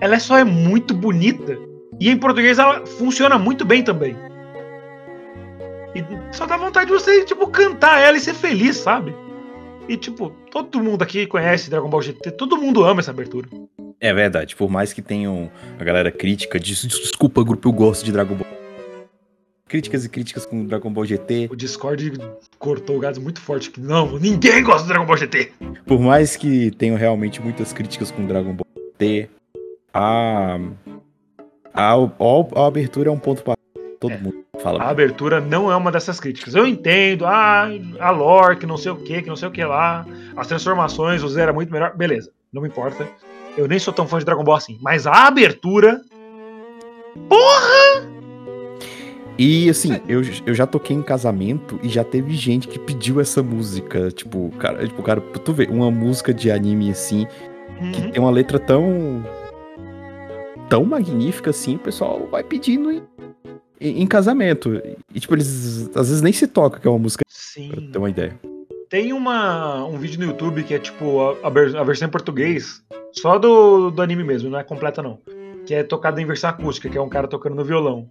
[0.00, 1.58] ela só é muito bonita.
[1.98, 4.14] E em português ela funciona muito bem também.
[5.94, 6.04] E
[6.34, 9.14] só dá vontade de você, tipo, cantar ela e ser feliz, sabe?
[9.88, 13.48] E, tipo, todo mundo aqui conhece Dragon Ball GT, todo mundo ama essa abertura.
[14.00, 18.12] É verdade, por mais que tenham a galera crítica disso, desculpa, grupo, eu gosto de
[18.12, 18.63] Dragon Ball.
[19.74, 21.48] Críticas e críticas com Dragon Ball GT.
[21.50, 22.12] O Discord
[22.60, 25.50] cortou o gás muito forte que não, ninguém gosta do Dragon Ball GT.
[25.84, 29.28] Por mais que tenham realmente muitas críticas com Dragon Ball GT,
[29.92, 30.60] a,
[31.74, 31.96] a, a,
[32.54, 33.56] a abertura é um ponto para
[33.98, 34.18] todo É.
[34.18, 34.80] mundo fala.
[34.80, 36.54] A abertura não é uma dessas críticas.
[36.54, 37.66] Eu entendo, ah,
[37.98, 40.06] a lore, que não sei o que, que não sei o que lá,
[40.36, 43.08] as transformações, o Zé era muito melhor, beleza, não me importa.
[43.58, 46.00] Eu nem sou tão fã de Dragon Ball assim, mas a abertura.
[49.36, 53.42] E assim, eu, eu já toquei em casamento e já teve gente que pediu essa
[53.42, 54.10] música.
[54.10, 57.26] Tipo, cara, tipo, cara, tu vê, uma música de anime assim,
[57.92, 58.10] que Uhum.
[58.12, 59.24] tem uma letra tão.
[60.68, 63.02] tão magnífica assim, o pessoal vai pedindo em,
[63.80, 64.80] em, em casamento.
[65.12, 67.90] E, tipo, eles às vezes nem se toca que é uma música, pra Sim.
[67.92, 68.38] ter uma ideia.
[68.88, 72.80] Tem uma, um vídeo no YouTube que é tipo a, a versão em português,
[73.12, 75.18] só do, do anime mesmo, não é completa não.
[75.66, 78.10] Que é tocada em versão acústica, que é um cara tocando no violão.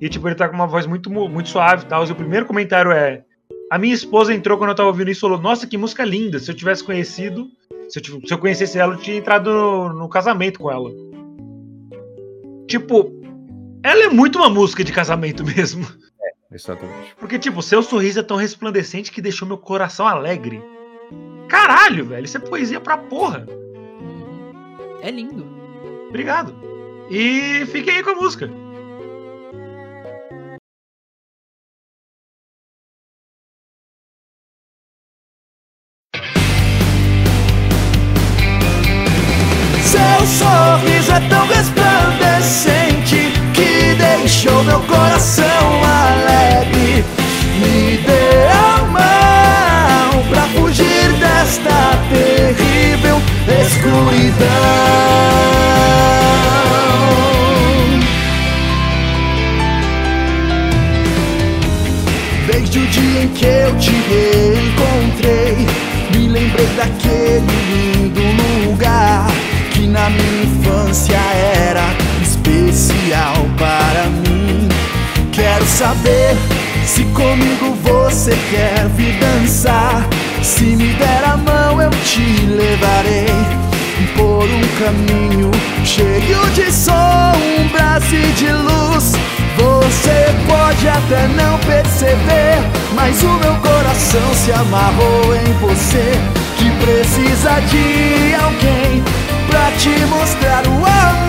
[0.00, 2.04] E tipo, ele tá com uma voz muito, mu- muito suave e tal.
[2.06, 3.24] E o primeiro comentário é:
[3.70, 6.38] A minha esposa entrou quando eu tava ouvindo isso e falou: Nossa, que música linda!
[6.38, 7.46] Se eu tivesse conhecido,
[7.88, 10.90] se eu, se eu conhecesse ela, eu tinha entrado no, no casamento com ela.
[12.66, 13.12] Tipo,
[13.82, 15.86] ela é muito uma música de casamento mesmo.
[16.50, 17.14] Exatamente.
[17.18, 20.62] Porque, tipo, seu sorriso é tão resplandecente que deixou meu coração alegre.
[21.48, 23.46] Caralho, velho, isso é poesia pra porra.
[25.02, 25.44] É lindo.
[26.08, 26.54] Obrigado.
[27.10, 28.63] E fiquem aí com a música.
[76.94, 80.08] Se comigo você quer vir dançar.
[80.42, 83.26] Se me der a mão, eu te levarei
[84.16, 85.50] por um caminho
[85.84, 89.12] cheio de sombras e de luz.
[89.56, 92.62] Você pode até não perceber,
[92.94, 96.12] mas o meu coração se amarrou em você.
[96.56, 99.02] Que precisa de alguém
[99.48, 101.23] pra te mostrar o amor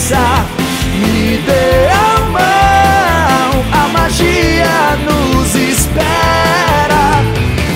[0.00, 7.20] Me dê a mão, a magia nos espera.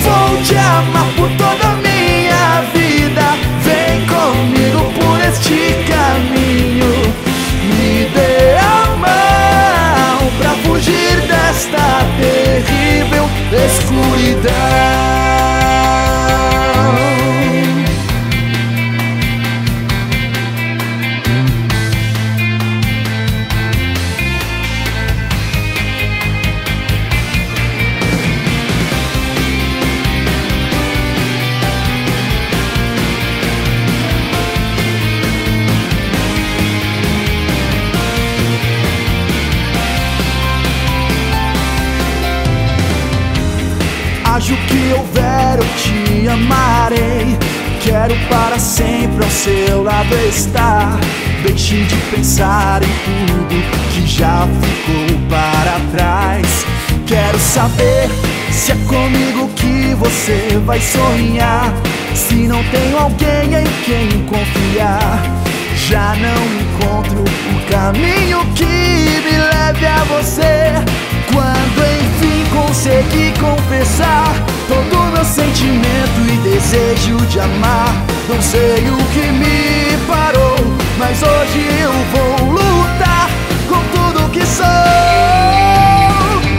[0.04, 3.24] Vou te amar por toda a minha vida.
[3.64, 6.94] Vem comigo por este caminho.
[7.64, 14.52] Me dê a mão pra fugir desta terrível escuridão.
[44.72, 47.36] Que houver, eu te amarei.
[47.84, 50.98] Quero para sempre ao seu lado estar.
[51.42, 53.54] Deixe de pensar em tudo
[53.92, 56.64] que já ficou para trás.
[57.06, 58.08] Quero saber
[58.50, 61.72] se é comigo que você vai sonhar.
[62.14, 65.20] Se não tenho alguém em quem confiar.
[65.88, 71.01] Já não encontro o caminho que me leve a você.
[71.32, 74.34] Quando enfim consegui confessar
[74.68, 77.94] todo meu sentimento e desejo de amar.
[78.28, 80.56] Não sei o que me parou,
[80.98, 83.28] mas hoje eu vou lutar
[83.68, 84.64] com tudo que sou.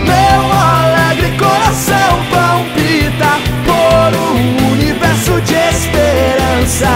[0.06, 6.90] Meu alegre coração palpita por um universo de esperança.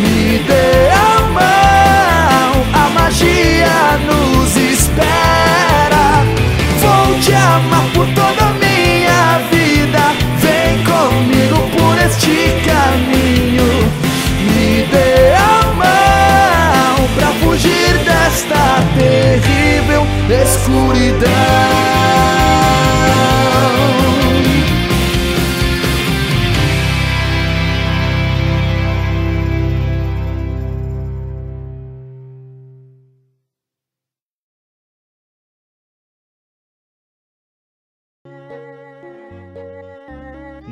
[0.00, 0.73] Me dê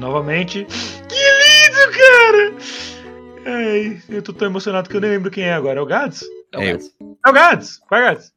[0.03, 0.67] Novamente.
[1.09, 2.55] Que lindo, cara!
[3.47, 5.79] Ai, eu tô tão emocionado que eu nem lembro quem é agora.
[5.79, 6.25] É o Gads?
[6.55, 6.79] É eu.
[7.25, 7.81] É o Gads!
[7.89, 8.32] Vai, Gads!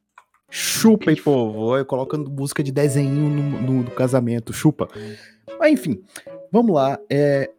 [0.50, 1.84] Chupa, hein, povo.
[1.84, 4.52] Colocando música de desenho no, no- no casamento.
[4.52, 4.88] Chupa.
[5.58, 6.00] Mas enfim,
[6.52, 6.98] vamos lá.
[7.10, 7.50] É,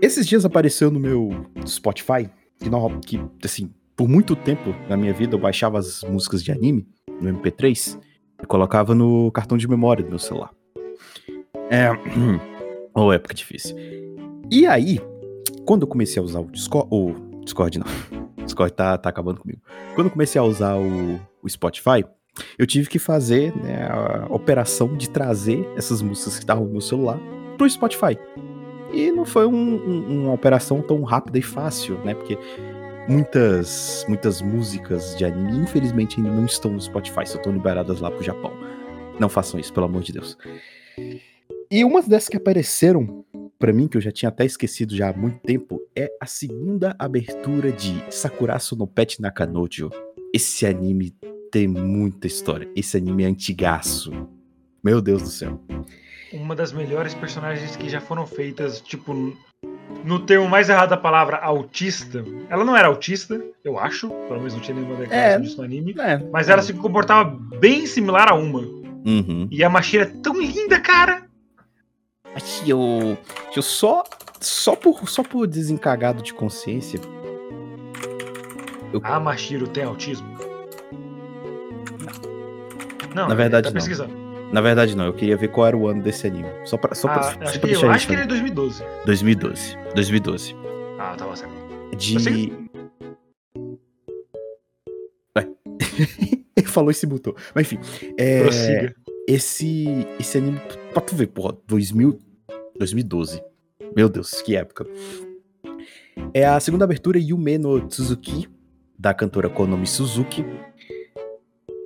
[0.00, 2.28] esses dias apareceu no meu Spotify
[2.58, 6.50] que, no- que, assim, por muito tempo na minha vida eu baixava as músicas de
[6.50, 6.86] anime
[7.20, 7.98] no MP3
[8.42, 10.50] e colocava no cartão de memória do meu celular.
[11.70, 11.88] É.
[12.94, 13.76] Ô, época difícil.
[14.50, 15.00] E aí,
[15.64, 16.88] quando eu comecei a usar o Discord.
[16.90, 17.14] O
[17.44, 17.86] Discord não.
[18.44, 19.60] Discord tá, tá acabando comigo.
[19.94, 22.04] Quando eu comecei a usar o, o Spotify,
[22.58, 26.80] eu tive que fazer né, a operação de trazer essas músicas que estavam no meu
[26.80, 27.18] celular
[27.56, 28.18] pro Spotify.
[28.92, 32.14] E não foi um- um- uma operação tão rápida e fácil, né?
[32.14, 32.38] Porque
[33.08, 38.10] muitas, muitas músicas de anime, infelizmente, ainda não estão no Spotify, só estão liberadas lá
[38.10, 38.52] pro Japão.
[39.18, 40.36] Não façam isso, pelo amor de Deus.
[41.70, 43.24] E umas dessas que apareceram
[43.58, 46.94] pra mim, que eu já tinha até esquecido já há muito tempo, é a segunda
[46.98, 49.90] abertura de Sakurasu no Pet Nakanojo.
[50.32, 51.14] Esse anime
[51.54, 52.68] tem muita história.
[52.74, 54.10] Esse anime é antigaço.
[54.82, 55.60] Meu Deus do céu.
[56.32, 59.14] Uma das melhores personagens que já foram feitas, tipo,
[60.04, 62.24] no termo mais errado da palavra, autista.
[62.50, 64.08] Ela não era autista, eu acho.
[64.08, 65.38] Pelo menos não tinha nenhuma declaração É.
[65.38, 65.94] disso no anime.
[65.96, 66.18] É.
[66.32, 67.30] Mas ela se comportava
[67.60, 68.58] bem similar a uma.
[68.58, 69.46] Uhum.
[69.48, 71.22] E a Mashira é tão linda, cara!
[72.34, 73.16] Acho que eu,
[73.54, 74.02] eu só,
[74.40, 76.98] só, por, só por desencagado de consciência.
[78.92, 80.33] Eu, A Mashiro tem autismo?
[83.14, 83.74] Não, Na verdade, tá não.
[83.74, 84.12] pesquisando.
[84.52, 85.06] na verdade, não.
[85.06, 86.48] Eu queria ver qual era o ano desse anime.
[86.64, 88.26] Só pra, só pra, Ah, só acho pra que, deixar eu acho que ele é
[88.26, 88.82] 2012.
[89.06, 89.78] 2012.
[89.94, 90.56] 2012.
[90.98, 91.54] Ah, tava certo.
[91.96, 92.14] De.
[92.14, 92.52] Eu sei
[95.36, 95.48] Ué.
[96.56, 97.36] Ele falou e se mutou.
[97.54, 97.78] Mas enfim.
[98.16, 98.94] É, Prossiga.
[99.28, 100.60] esse, esse anime.
[100.92, 102.18] Pra tu ver, porra, 2000,
[102.78, 103.42] 2012.
[103.96, 104.86] Meu Deus, que época.
[106.32, 108.48] É a segunda abertura Yume no Tsuzuki,
[108.98, 110.44] da cantora Konomi Suzuki.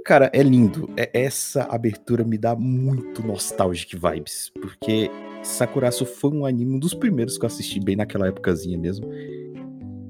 [0.08, 0.88] Cara, é lindo.
[0.96, 4.50] É- essa abertura me dá muito nostalgic vibes.
[4.58, 5.10] Porque
[5.42, 9.06] Sakuraço foi um anime, um dos primeiros que eu assisti bem naquela épocazinha mesmo.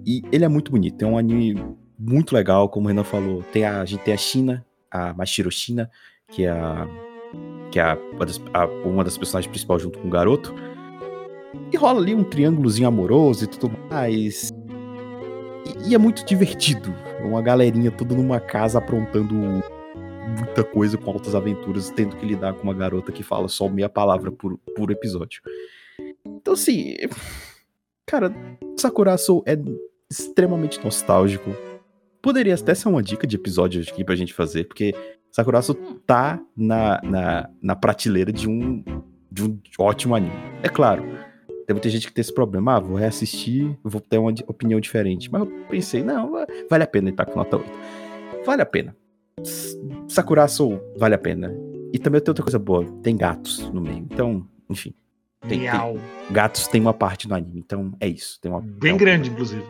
[0.07, 1.03] E ele é muito bonito.
[1.03, 1.61] É um anime
[1.99, 3.43] muito legal, como o Renan falou.
[3.53, 5.91] Tem a, a gente tem a China, a Mashiro China,
[6.29, 6.87] que é a.
[7.73, 7.99] Que é a-
[8.55, 10.55] a- uma das personagens principais junto com o garoto.
[11.73, 14.53] E rola ali um triângulozinho amoroso e tudo mais.
[15.67, 16.95] E, e é muito divertido.
[17.25, 19.61] Uma galerinha toda numa casa aprontando
[20.39, 23.89] muita coisa com altas aventuras, tendo que lidar com uma garota que fala só meia
[23.89, 25.43] palavra por, por episódio.
[26.25, 26.97] Então, assim.
[28.07, 28.33] Cara,
[28.79, 29.57] Sakura Soul é
[30.11, 31.51] extremamente nostálgico.
[32.23, 34.95] Poderia até ser uma dica de episódio aqui pra gente fazer, porque
[35.31, 38.83] Sakura Soul tá na, na, na prateleira de um,
[39.31, 40.33] de um ótimo anime.
[40.63, 41.03] É claro,
[41.67, 42.77] tem muita gente que tem esse problema.
[42.77, 45.31] Ah, vou reassistir, vou ter uma opinião diferente.
[45.31, 47.71] Mas eu pensei, não, va- vale a pena ele tá com nota 8.
[48.47, 48.97] Vale a pena.
[50.09, 51.55] Sakura Soul vale a pena.
[51.93, 54.07] E também tem outra coisa boa, tem gatos no meio.
[54.11, 54.93] Então, enfim,
[55.49, 55.97] tem- Miau.
[56.31, 57.61] gatos tem uma parte no anime.
[57.61, 58.39] Então é isso.
[58.41, 59.65] Tem uma, Bem grande, inclusive.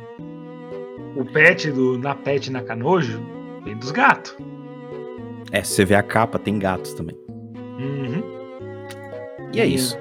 [1.16, 3.20] O pet do Na Pet na Canojo
[3.64, 4.36] vem dos gatos.
[5.52, 7.16] É, se você vê a capa, tem gatos também.
[7.78, 8.22] Uhum.
[9.52, 9.96] E é isso.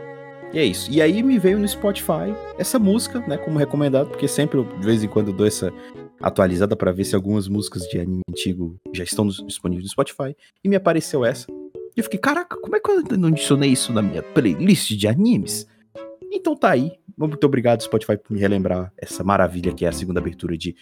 [0.54, 0.92] E é isso.
[0.92, 5.04] E aí me veio no Spotify essa música, né, como recomendado, porque sempre de vez
[5.04, 5.72] em quando eu dou essa
[6.22, 10.36] atualizada pra ver se algumas músicas de anime antigo já estão disponíveis no Spotify.
[10.64, 11.48] E me apareceu essa.
[11.50, 15.08] E eu fiquei, caraca, como é que eu não adicionei isso na minha playlist de
[15.08, 15.68] animes?
[16.32, 16.92] Então tá aí.
[17.18, 20.76] Muito obrigado, Spotify, por me relembrar essa maravilha que é a segunda abertura de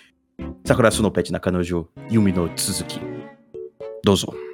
[0.66, 3.00] Sakura no Pet Nakanojo Yumi no Tsuzuki.
[4.04, 4.45] Dozo.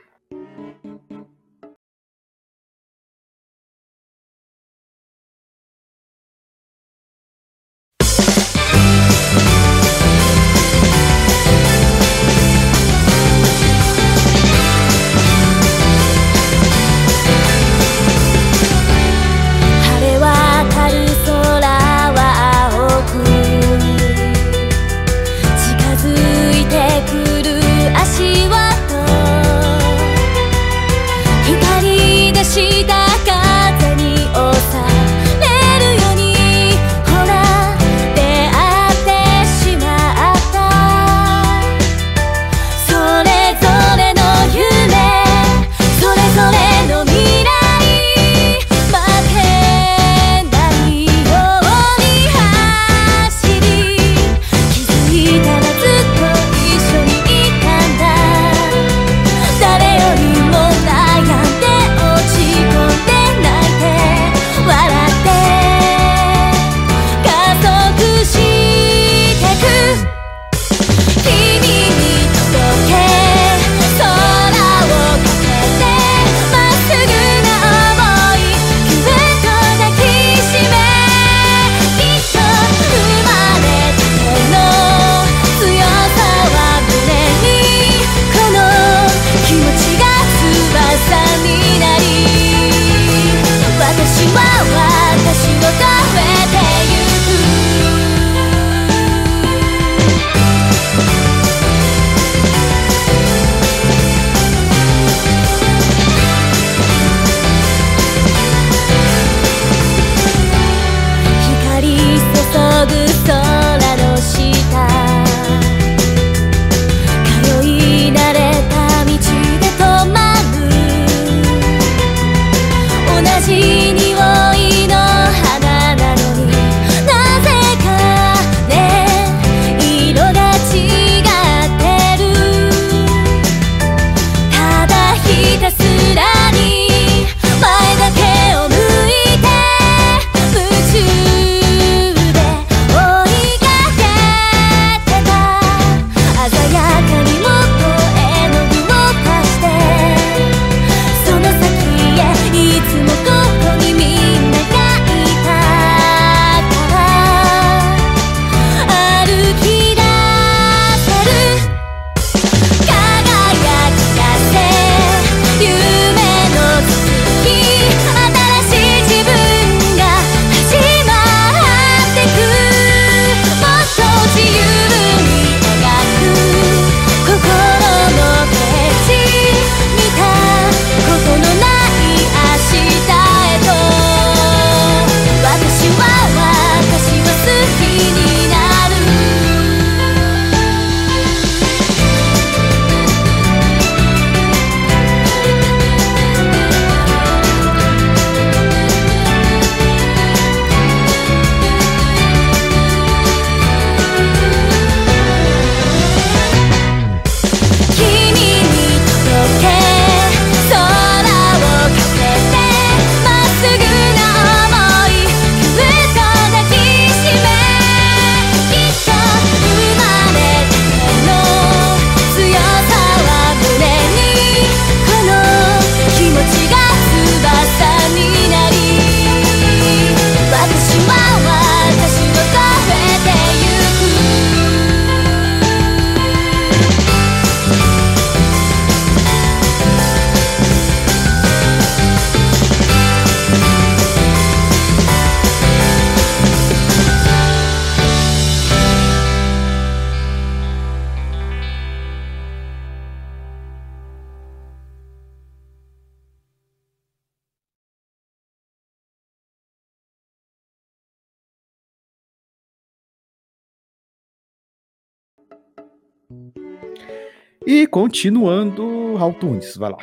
[267.73, 269.99] E continuando, Raul Tunes, vai lá.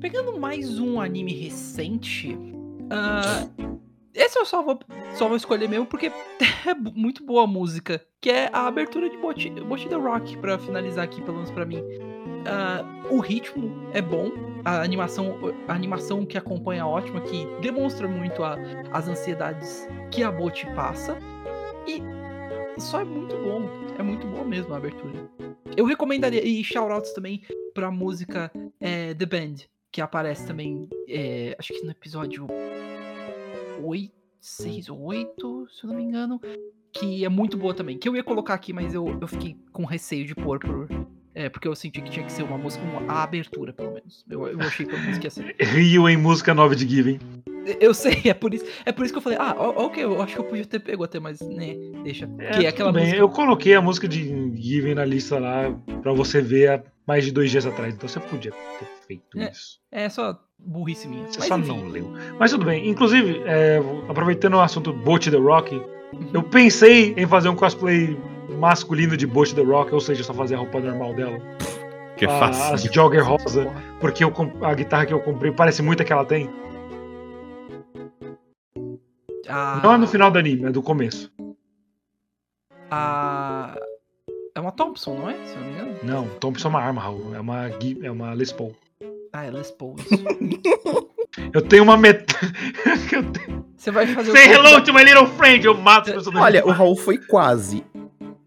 [0.00, 2.38] Pegando mais um anime recente,
[2.88, 3.44] ah,
[4.14, 4.78] esse eu só vou,
[5.14, 6.12] só vou escolher mesmo porque
[6.64, 11.02] é muito boa a música, que é a abertura de Bot, the Rock, pra finalizar
[11.02, 11.82] aqui, pelo menos pra mim.
[12.46, 14.30] Ah, o ritmo é bom,
[14.64, 15.34] a animação,
[15.66, 18.56] a animação que acompanha é ótima, que demonstra muito a-
[18.92, 21.18] as ansiedades que a Bot passa,
[21.84, 22.00] e
[22.78, 23.62] só é muito bom,
[23.98, 25.28] é muito bom mesmo a abertura.
[25.76, 27.42] Eu recomendaria, e shoutouts também
[27.74, 28.50] pra música
[28.80, 29.54] é, The Band,
[29.90, 32.46] que aparece também, é, acho que no episódio
[33.82, 36.40] 8, 6 ou 8, se eu não me engano,
[36.92, 37.98] que é muito boa também.
[37.98, 40.88] Que eu ia colocar aqui, mas eu, eu fiquei com receio de pôr, por,
[41.34, 44.24] é, porque eu senti que tinha que ser uma música, uma, a abertura, pelo menos.
[44.28, 45.56] Eu, eu achei que a música ia ser.
[45.60, 47.18] Rio em música nova de Given.
[47.80, 50.34] Eu sei, é por isso, é por isso que eu falei, ah, ok, eu acho
[50.34, 52.28] que eu podia ter pego até, mas, né, deixa.
[52.38, 53.04] É, que é aquela tudo bem.
[53.04, 53.20] música.
[53.22, 57.32] Eu coloquei a música de Given na lista lá pra você ver há mais de
[57.32, 57.94] dois dias atrás.
[57.94, 59.50] Então você podia ter feito É.
[59.50, 59.78] isso.
[59.92, 61.26] É só burrice minha.
[61.26, 61.68] Você Mas, só enfim.
[61.68, 62.12] não leu.
[62.38, 62.88] Mas tudo bem.
[62.88, 65.74] Inclusive, é, aproveitando o assunto Boat the Rock,
[66.12, 66.30] Uhum.
[66.34, 68.16] eu pensei em fazer um cosplay
[68.60, 71.38] masculino de Boat the Rock, ou seja, só fazer a roupa normal dela.
[72.16, 72.74] Que é fácil.
[72.74, 76.24] as jogger rosa, porque eu a guitarra que eu comprei parece muito a que ela
[76.24, 76.48] tem.
[79.48, 81.30] Ah, Não é no final do anime, é do começo.
[82.90, 83.76] a...
[84.54, 85.34] É uma Thompson, não é?
[85.44, 85.94] Se eu não me engano.
[86.02, 87.34] Não, Thompson é uma arma, Raul.
[87.34, 87.68] É uma,
[88.02, 88.74] é uma Les Paul.
[89.32, 89.96] Ah, é Les Paul.
[89.98, 90.24] isso.
[91.52, 92.34] Eu tenho uma meta.
[93.12, 95.66] Eu tenho- Você vai fazer Say o hello to my little friend!
[95.66, 96.70] Eu mato as pessoas Olha, o.
[96.70, 97.84] Raul foi quase.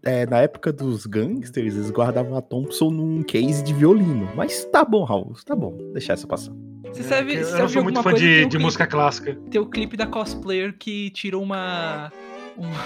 [0.02, 4.28] É, na época dos gangsters, eles guardavam a Thompson num case de violino.
[4.34, 5.76] Mas tá bom, Raul, tá bom.
[5.92, 6.52] Deixar essa passar.
[6.92, 9.36] Você serve, Eu você não sou muito fã de, de música clássica.
[9.50, 12.12] Tem o clipe da cosplayer que tirou uma.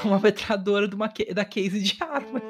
[0.04, 2.40] Uma, metralhadora de uma, da case de arma.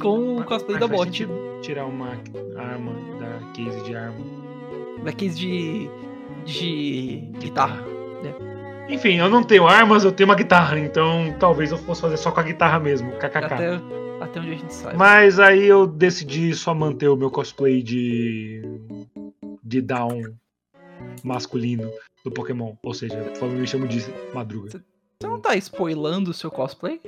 [0.00, 1.26] Com o cosplay da bot.
[1.62, 2.10] Tirar uma
[2.56, 4.24] arma da case de arma.
[5.02, 5.90] Da case de.
[6.44, 7.28] de.
[7.38, 7.82] guitarra.
[8.88, 12.30] Enfim, eu não tenho armas, eu tenho uma guitarra, então talvez eu fosse fazer só
[12.30, 13.36] com a guitarra mesmo, kkk.
[13.38, 13.80] Até,
[14.20, 14.96] até onde a gente sabe.
[14.96, 18.62] Mas aí eu decidi só manter o meu cosplay de.
[19.62, 20.34] de down
[21.24, 21.90] masculino
[22.24, 22.74] do Pokémon.
[22.82, 24.70] Ou seja, por favor, me chamo de Madruga.
[24.70, 24.80] Você
[25.26, 27.00] não tá spoilando o seu cosplay?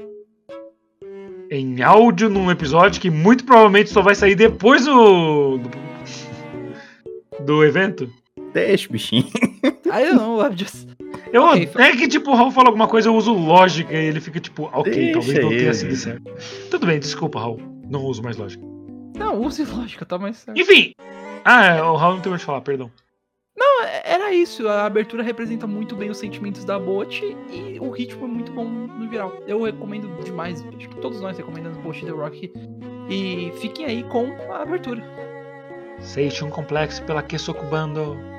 [1.51, 5.59] Em áudio num episódio que muito provavelmente só vai sair depois do.
[5.59, 5.71] do,
[7.45, 8.11] do evento.
[8.53, 9.27] Deixa, bichinho.
[9.65, 10.89] I don't know, I'm just.
[11.33, 14.21] Eu, Ok, é que, tipo, o Raul fala alguma coisa, eu uso lógica e ele
[14.21, 15.75] fica tipo, ok, Deixa talvez não tenha ele.
[15.75, 16.23] sido certo.
[16.71, 17.61] Tudo bem, desculpa, Raul.
[17.89, 18.65] Não uso mais lógica.
[19.17, 20.59] Não, use lógica, tá mais certo.
[20.59, 20.93] Enfim!
[21.45, 22.91] Ah, é, o Raul não tem mais de falar, perdão.
[24.17, 28.27] Era isso, a abertura representa muito bem os sentimentos da Bot e o ritmo é
[28.27, 29.43] muito bom no geral.
[29.47, 32.51] Eu recomendo demais, acho que todos nós recomendamos Bot The Rock.
[33.11, 35.05] E fiquem aí com a abertura.
[36.01, 38.17] Seishun Complex pela Kesokubando.
[38.17, 38.36] 暗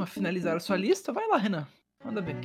[0.00, 1.66] próximo a finalizar a sua lista, vai lá, Renan.
[2.04, 2.36] Manda ver.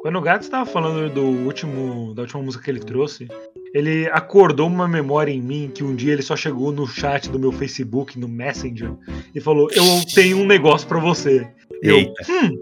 [0.00, 3.28] Quando o Gato estava falando do último, da última música que ele trouxe,
[3.74, 7.38] ele acordou uma memória em mim que um dia ele só chegou no chat do
[7.38, 8.92] meu Facebook, no Messenger,
[9.34, 11.46] e falou: Eu tenho um negócio pra você.
[11.82, 12.12] Eu, Eita.
[12.30, 12.56] hum,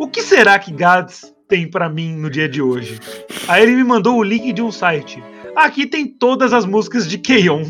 [0.00, 2.98] o que será que Gads tem pra mim no dia de hoje?
[3.46, 5.22] Aí ele me mandou o link de um site.
[5.54, 7.64] Aqui tem todas as músicas de Keion,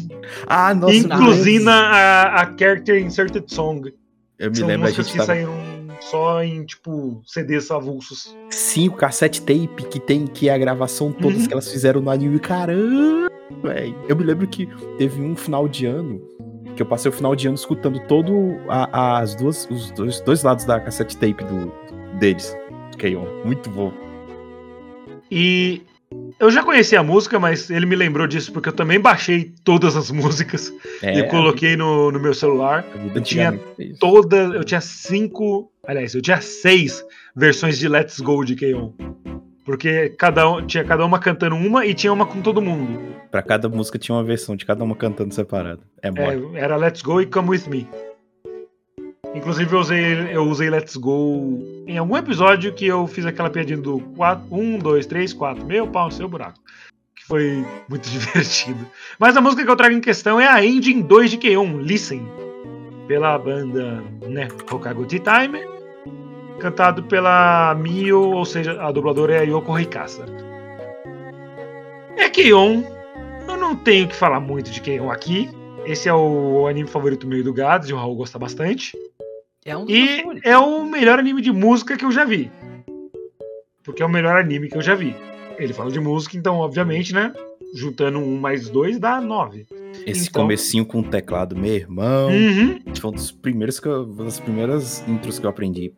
[0.46, 1.68] Ah, nossa, inclusive nice.
[1.68, 3.92] a, a Character Inserted Song.
[4.41, 5.26] Eu me São lembro, a gente que tava...
[5.26, 5.55] saíram
[6.01, 8.34] só em, tipo, CDs avulsos.
[8.49, 11.47] Sim, o cassete tape que tem, que é a gravação todas Uhum.
[11.47, 12.38] que elas fizeram no anime.
[12.41, 13.30] Caramba,
[13.62, 13.95] velho.
[14.09, 14.66] Eu me lembro que
[14.97, 16.20] teve um final de ano
[16.74, 18.32] que eu passei o final de ano escutando todo
[18.68, 21.70] a- as duas, os dois, dois lados da cassete tape do,
[22.18, 22.57] deles.
[22.93, 23.26] do Keion.
[23.45, 23.93] Muito bom.
[25.30, 25.82] E
[26.41, 29.95] eu já conhecia a música, mas ele me lembrou disso porque eu também baixei todas
[29.95, 32.85] as músicas É, e coloquei no, no meu celular.
[33.15, 33.99] eu tinha é isso.
[34.01, 37.05] Toda, eu tinha cinco, aliás, eu tinha seis
[37.37, 38.95] versões de Let's Go de K.O.
[39.65, 42.99] Porque cada um, tinha cada uma cantando uma e tinha uma com todo mundo.
[43.31, 45.83] Pra cada música tinha uma versão de cada uma cantando separado.
[46.03, 46.09] É.
[46.09, 47.87] É, era Let's Go e Come With Me.
[49.35, 53.78] Inclusive eu usei, eu usei Let's Go em algum episódio que eu fiz aquela piadinha
[53.78, 54.03] do
[54.51, 55.64] 1, 2, 3, 4.
[55.64, 56.59] Meu pau no seu buraco.
[57.14, 58.85] Que foi muito divertido.
[59.18, 62.26] Mas a música que eu trago em questão é a Engine 2 de K1, Listen.
[63.07, 65.61] Pela banda né, Hokago Tea Time.
[66.59, 70.26] Cantado pela Mio, ou seja, a dubladora é a Yoko Rikasa.
[72.16, 72.85] É K1.
[73.49, 75.49] Eu não tenho que falar muito de K1 aqui.
[75.87, 78.93] Esse é o anime favorito meu e do Gads, e o Raul gosta bastante.
[79.65, 82.51] É um E é o melhor anime de música que eu já vi.
[83.85, 85.15] Porque é o melhor anime que eu já vi.
[85.59, 87.33] Ele fala de música, então, obviamente, né?
[87.75, 89.67] Juntando um mais dois dá nove.
[90.07, 92.31] Esse então- comecinho com o teclado, meu irmão.
[92.31, 92.81] Uhum.
[92.99, 95.93] Foi um dos primeiros que eu, uma das primeiras intros que eu aprendi.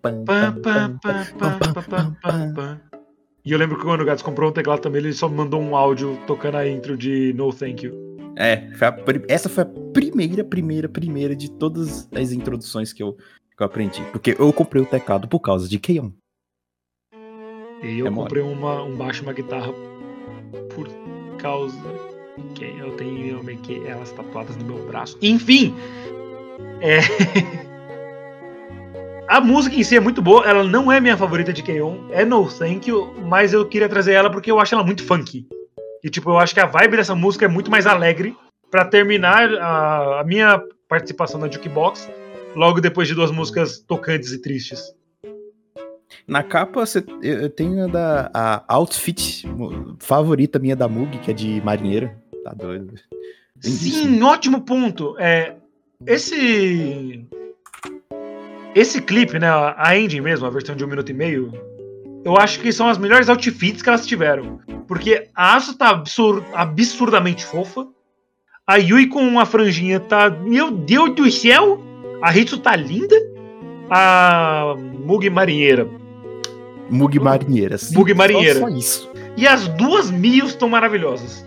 [3.45, 5.77] E eu lembro que quando o Gatos comprou um teclado também, ele só mandou um
[5.77, 8.13] áudio tocando a intro de No Thank You.
[8.37, 8.89] É, foi
[9.29, 13.17] essa foi a primeira, primeira, primeira de todas as introduções que eu,
[13.57, 14.03] que eu aprendi.
[14.13, 16.11] Porque eu comprei o teclado por causa de Keion.
[17.83, 19.73] E eu É comprei uma, um baixo e uma guitarra
[20.75, 20.89] por
[21.39, 21.77] causa
[22.55, 25.19] que eu tenho meio que elas tatuadas no meu braço.
[25.21, 25.75] Enfim,
[26.81, 27.01] é...
[29.29, 30.47] a música em si é muito boa.
[30.47, 32.07] Ela não é minha favorita de K-On!
[32.11, 35.47] É No Thank You, mas eu queria trazer ela porque eu acho ela muito funky.
[36.05, 38.37] E tipo, eu acho que a vibe dessa música é muito mais alegre
[38.71, 42.09] pra terminar a, a minha participação na Jukebox
[42.55, 44.95] logo depois de duas músicas tocantes e tristes.
[46.27, 49.45] Na capa, você- eu tenho a da a outfit
[49.99, 52.17] favorita minha da Mug, que é de marinheira.
[52.45, 52.95] Tá doido.
[53.63, 54.05] Lindíssimo.
[54.17, 55.17] Sim, ótimo ponto.
[55.19, 55.57] É,
[56.07, 57.25] esse
[58.75, 61.53] esse clipe, né, a ending mesmo, a versão de um minuto e meio,
[62.25, 66.43] eu acho que são as melhores outfits que elas tiveram, porque a Asu tá absur-
[66.55, 67.87] absurdamente fofa,
[68.67, 71.81] a Yui com uma franjinha tá, meu Deus do céu,
[72.23, 73.17] a Hitsu tá linda,
[73.91, 74.75] a
[75.05, 75.87] Mugi marinheira
[76.91, 77.79] Mug marinheira.
[77.79, 78.61] sim, Mug só- marinheira.
[78.61, 79.11] Só, isso.
[79.37, 81.45] e as duas Mios estão maravilhosas.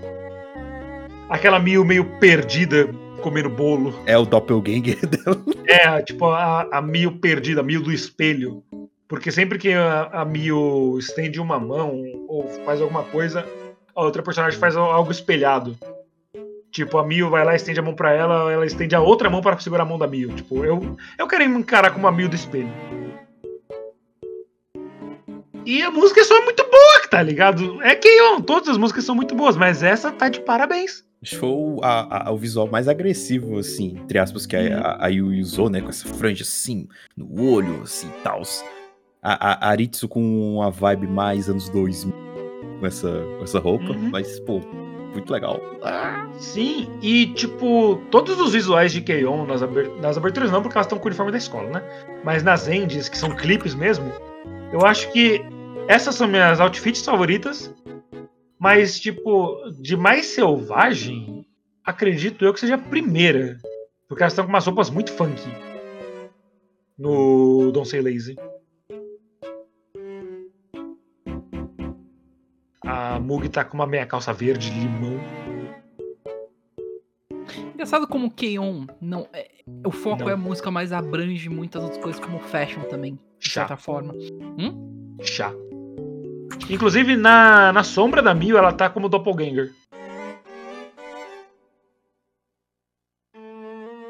[1.30, 2.90] Aquela Mio meio perdida
[3.22, 3.94] comendo bolo.
[4.06, 5.42] É o doppelganger dela.
[5.68, 8.64] É, tipo, a, a Mio perdida, a Mio do espelho.
[9.08, 13.46] Porque sempre que a, a Mio estende uma mão ou faz alguma coisa,
[13.96, 15.78] a outra personagem faz algo espelhado.
[16.76, 19.40] Tipo, a Mio vai lá estende a mão pra ela, ela estende a outra mão
[19.42, 20.28] para segurar a mão da Mio.
[20.36, 22.68] Tipo, eu, eu quero me encarar como a Mio do espelho.
[25.66, 27.82] E a música é só muito boa, tá ligado?
[27.82, 28.10] É que
[28.46, 31.04] todas as músicas são muito boas, mas essa tá de parabéns.
[31.42, 35.40] O, a- a- o visual mais agressivo, assim, entre aspas, que a, a, a Yui
[35.42, 35.80] usou, né?
[35.80, 38.42] Com essa franja assim, no olho, assim, tal.
[39.24, 40.22] A, a, a Aritsu com
[40.56, 42.14] uma vibe mais anos 2000,
[42.82, 44.10] com essa, com essa roupa, Uhum.
[44.12, 44.60] mas, pô,
[45.16, 45.60] muito legal.
[46.38, 49.62] Sim, e tipo, todos os visuais de Keion nas,
[50.02, 51.84] nas aberturas não, porque elas estão com o uniforme da escola, né?
[52.24, 54.12] Mas nas ends, que são clipes mesmo,
[54.72, 55.42] eu acho que
[55.88, 57.74] essas são minhas outfits favoritas.
[58.60, 61.46] Mas, tipo, de mais selvagem,
[61.84, 63.58] acredito eu que seja a primeira.
[64.08, 65.50] Porque elas estão com umas roupas muito funky.
[66.98, 68.36] No Don't Say Lazy.
[72.86, 75.20] A Mug tá com uma meia calça verde, limão.
[77.74, 79.28] Engraçado como Keion não.
[79.34, 79.50] É,
[79.86, 80.30] o foco não.
[80.30, 83.62] é a música, mas abrange muitas outras coisas, como fashion também, de Chá.
[83.62, 84.14] certa forma.
[84.14, 85.18] Hum?
[85.22, 85.52] Chá.
[86.70, 89.72] Inclusive, na, na sombra da Mio, ela tá como doppelganger.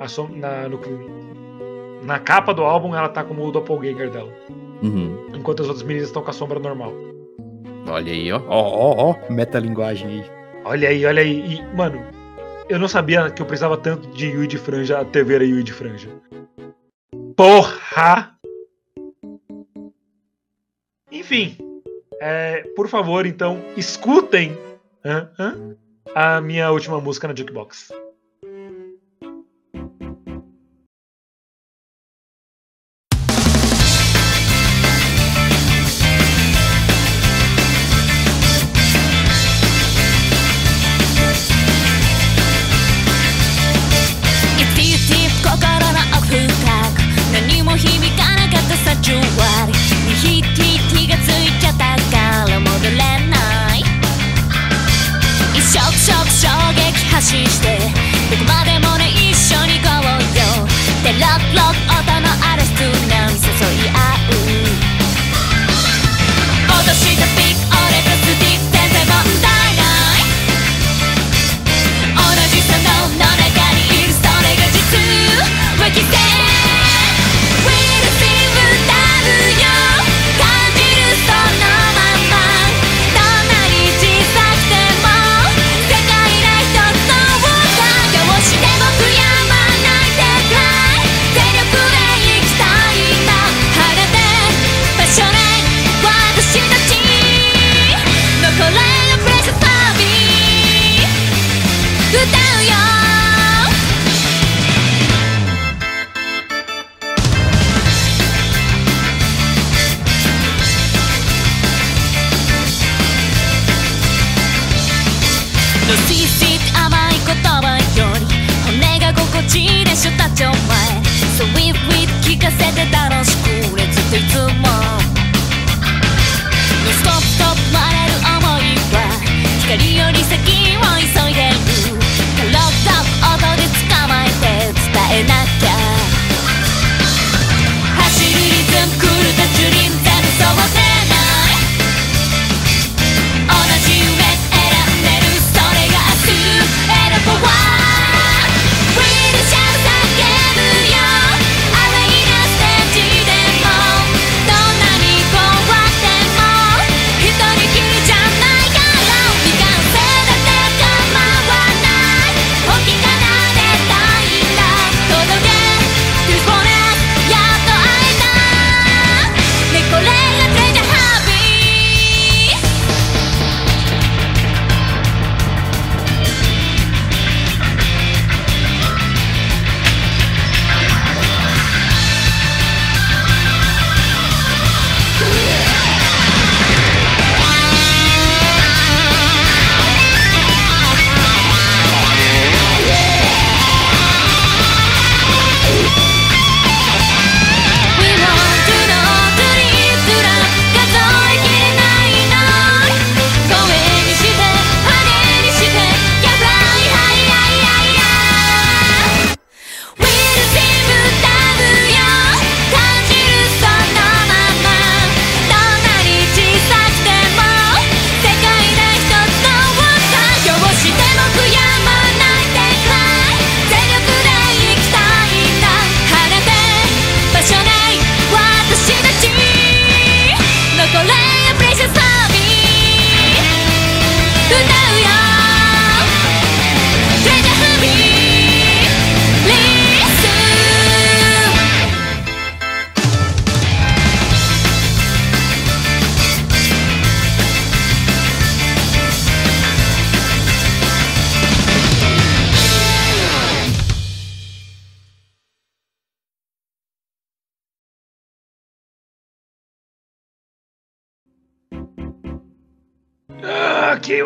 [0.07, 0.80] Som, na, no,
[2.03, 4.31] na capa do álbum, ela tá como o doppelganger dela.
[4.84, 5.30] Uhum.
[5.34, 6.93] Enquanto as outras meninas estão com a sombra normal.
[7.88, 8.41] Olha aí, ó.
[8.48, 9.32] Ó, ó, ó.
[9.32, 10.32] Metalinguagem aí.
[10.64, 11.56] Olha aí, olha aí.
[11.56, 12.03] E, mano,
[12.68, 15.64] eu não sabia que eu precisava tanto de Yui de Franja até ver a Yui
[15.64, 16.10] de Franja.
[17.36, 18.36] Porra!
[21.12, 21.57] Enfim,
[22.20, 24.57] é, por favor, então, escutem
[26.16, 27.91] a minha última música na Jukebox.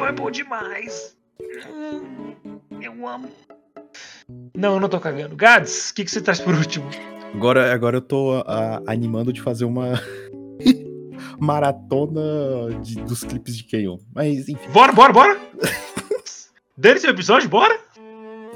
[0.10, 1.16] é bom demais.
[1.40, 2.86] É.
[2.86, 3.30] Eu amo.
[4.56, 5.36] Não, eu não tô cagando.
[5.36, 6.90] Gads, o que, que você traz por último?
[7.34, 10.02] Agora, agora eu tô a, animando de fazer uma
[11.40, 12.22] maratona
[12.82, 13.98] de, dos clipes de Keion.
[14.14, 14.70] Mas enfim.
[14.72, 15.40] Bora, bora, bora!
[16.76, 17.80] Dane-se episódio, bora!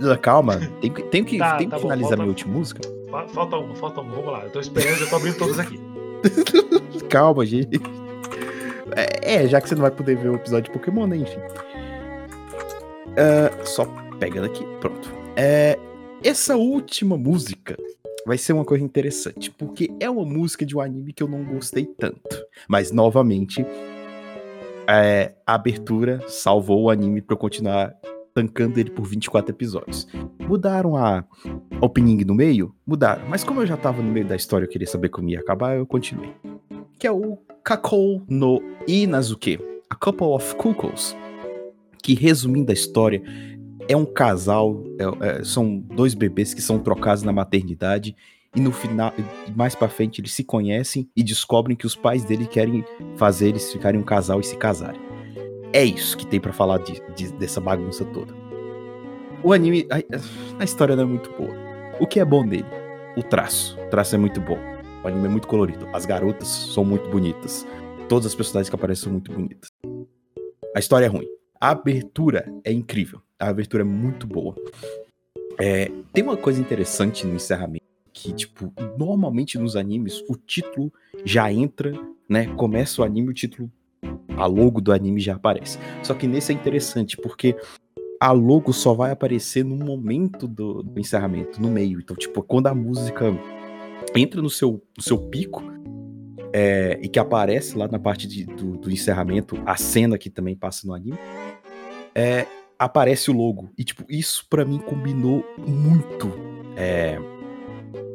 [0.02, 2.82] Ah, calma, tem, tem que, tá, tem tá que bom, finalizar falta, minha última música.
[3.32, 4.44] Falta uma, falta uma, vamos lá.
[4.44, 5.80] Eu tô esperando, eu tô abrindo todas aqui.
[7.10, 7.80] Calma, gente.
[8.96, 11.18] É, é, já que você não vai poder ver o episódio de Pokémon, né?
[11.18, 11.40] Enfim.
[13.14, 13.86] Uh, só
[14.20, 15.12] pegando aqui, pronto.
[15.36, 15.78] É,
[16.24, 17.78] essa última música
[18.26, 21.44] vai ser uma coisa interessante, porque é uma música de um anime que eu não
[21.44, 22.44] gostei tanto.
[22.68, 23.66] Mas, novamente,
[24.88, 27.94] é, a abertura salvou o anime para eu continuar
[28.34, 30.08] tancando ele por 24 episódios.
[30.40, 31.24] Mudaram a
[31.82, 32.74] opening no meio?
[32.86, 33.28] Mudaram.
[33.30, 35.78] Mas como eu já tava no meio da história, eu queria saber como ia acabar,
[35.78, 36.32] eu continuei.
[36.98, 41.16] Que é o Kakou no Inazuke, A Couple of Cuckoos.
[42.02, 43.22] Que, resumindo a história,
[43.88, 48.16] é um casal, é- é- são dois bebês que são trocados na maternidade
[48.56, 49.14] e no final,
[49.56, 52.84] mais pra frente, eles se conhecem e descobrem que os pais dele querem
[53.16, 55.02] fazer eles ficarem um casal e se casarem.
[55.74, 58.34] É isso que tem pra falar de- de- dessa bagunça toda.
[59.44, 59.98] O anime, a,
[60.60, 61.52] a história não é muito boa.
[62.00, 62.66] O que é bom dele?
[63.18, 63.78] O traço.
[63.80, 64.58] O traço é muito bom.
[65.04, 65.88] O anime é muito colorido.
[65.94, 67.66] As garotas são muito bonitas.
[68.08, 69.70] Todas as personagens que aparecem são muito bonitas.
[70.76, 71.28] A história é ruim.
[71.60, 73.22] A abertura é incrível.
[73.40, 74.56] A abertura é muito boa.
[75.60, 80.92] É, tem uma coisa interessante no encerramento que, tipo, normalmente nos animes o título
[81.26, 81.94] já entra,
[82.30, 82.48] né?
[82.56, 83.72] Começa o anime, o título,
[84.38, 85.78] a logo do anime já aparece.
[86.02, 87.56] Só que nesse é interessante porque
[88.20, 92.00] a logo só vai aparecer no momento do, do encerramento, no meio.
[92.00, 93.26] Então, tipo, quando a música
[94.16, 95.62] entra no seu, no seu pico
[96.54, 100.56] é, e que aparece lá na parte de- do, do encerramento, a cena que também
[100.56, 101.18] passa no anime,
[102.16, 102.46] é,
[102.78, 103.70] aparece o logo.
[103.78, 106.32] E, tipo, isso pra mim combinou muito
[106.78, 107.18] é,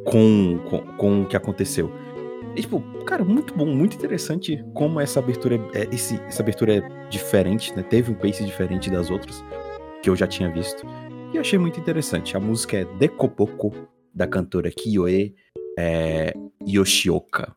[0.04, 1.90] com, com, com o que aconteceu.
[2.58, 6.78] E, tipo, cara, muito bom, muito interessante como essa abertura é, é- esse, essa abertura
[6.78, 7.84] é diferente, né?
[7.84, 9.44] Teve um pace diferente das outras
[10.02, 10.84] que eu já tinha visto.
[11.32, 12.36] E achei muito interessante.
[12.36, 13.72] A música é Dekopoko,
[14.12, 15.36] da cantora Kiyoe
[15.78, 16.34] é,
[16.66, 17.54] Yoshioka.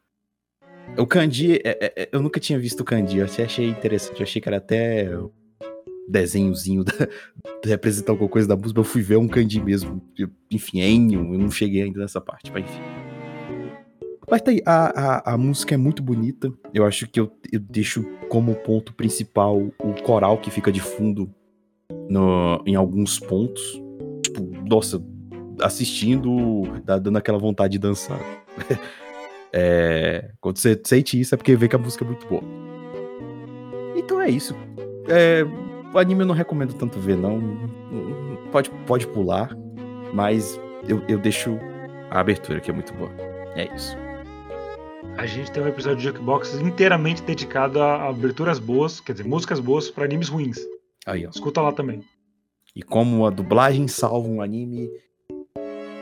[0.96, 4.20] O kanji, é- é- é- eu nunca tinha visto o kanji, eu achei interessante.
[4.20, 5.10] Eu achei que era até
[6.08, 6.94] desenhozinho da,
[7.66, 8.80] representar alguma coisa da música.
[8.80, 10.00] Eu fui ver um kanji mesmo.
[10.52, 13.01] Enfim, Enyo, eu não cheguei ainda nessa parte, mas enfim.
[14.32, 16.54] Mas tá aí, a, a, a música é muito bonita.
[16.74, 21.30] Eu acho que eu, eu deixo como ponto principal o coral que fica de fundo
[22.10, 23.62] no, em alguns pontos.
[24.24, 25.04] Tipo, nossa,
[25.62, 28.20] assistindo, dá dando aquela vontade de dançar.
[29.54, 32.42] É, quando você sente isso é porque vê que a música é muito boa.
[33.98, 34.56] Então é isso.
[35.10, 35.44] É,
[35.94, 37.38] o anime eu não recomendo tanto ver, não.
[38.50, 39.54] Pode, pode pular,
[40.14, 41.60] mas eu, eu deixo
[42.10, 43.12] a abertura, que é muito boa.
[43.58, 43.98] É isso.
[45.18, 49.60] A gente tem um episódio de Jukebox inteiramente dedicado a aberturas boas, quer dizer, músicas
[49.60, 50.58] boas pra animes ruins.
[51.06, 51.30] Aí, ó.
[51.30, 52.04] Escuta lá também.
[52.76, 54.90] E como a dublagem salva um anime,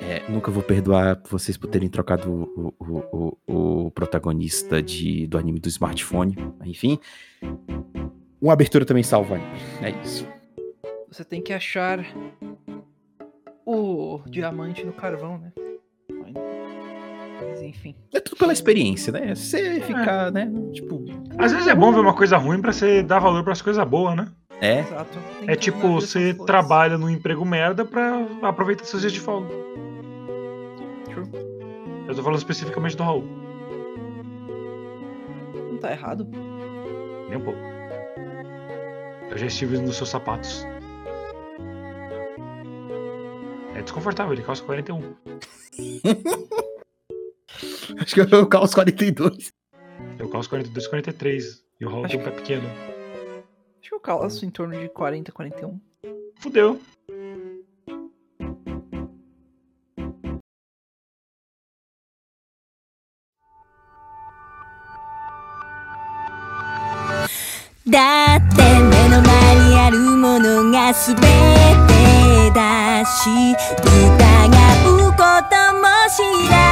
[0.02, 5.38] é, nunca vou perdoar vocês por terem trocado o, o, o, o protagonista de, do
[5.38, 6.36] anime do smartphone.
[6.64, 7.00] Enfim,
[8.42, 9.60] uma abertura também salva o anime.
[9.82, 10.28] É isso.
[11.12, 12.06] Você tem que achar
[13.66, 15.52] o diamante no carvão, né?
[17.42, 17.96] Mas enfim.
[18.14, 19.34] É tudo pela experiência, né?
[19.36, 20.52] Você ficar, né?
[20.74, 21.04] Tipo,
[21.38, 24.16] Às vezes é bom ver uma coisa ruim pra você dar valor pras coisas boas,
[24.16, 24.28] né?
[24.62, 24.80] é.
[24.80, 25.18] Exato.
[25.48, 29.48] É tipo, você trabalha num emprego merda pra aproveitar seus dias de folga.
[31.06, 31.28] True.
[32.08, 33.24] Eu tô falando especificamente do Raul.
[35.72, 36.28] Não tá errado.
[37.30, 37.60] Nem um pouco.
[39.32, 40.66] Eu já estive nos seus sapatos.
[43.76, 45.14] É desconfortável, ele calça 41.
[47.99, 49.53] Acho que é o Caos 42.
[50.19, 51.65] Eu calço 42, 43.
[51.81, 52.69] E o Raul Acho tem um pé pequeno.
[53.81, 55.81] Acho que eu calço em torno de 40, 41.
[56.39, 56.81] Fudeu.「
[67.87, 71.23] だって目の前にあるものが全て
[72.55, 73.29] だし」「
[73.85, 74.15] 疑
[74.87, 76.68] うこともしな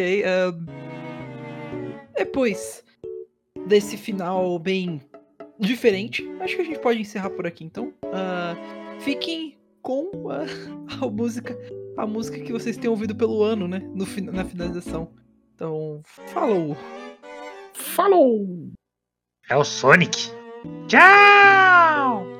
[0.00, 0.22] ok.
[0.22, 0.66] Uh,
[2.16, 2.82] depois
[3.66, 5.00] desse final bem
[5.58, 7.92] diferente, acho que a gente pode encerrar por aqui então.
[8.04, 10.44] Uh, fiquem com a,
[11.04, 11.56] a, música
[11.96, 13.80] a música que vocês têm ouvido pelo ano, né?
[13.94, 15.12] No, na finalização.
[15.54, 16.76] Então, falou!
[17.74, 18.70] Falou!
[19.48, 20.30] É o Sonic!
[20.88, 22.39] Tchau!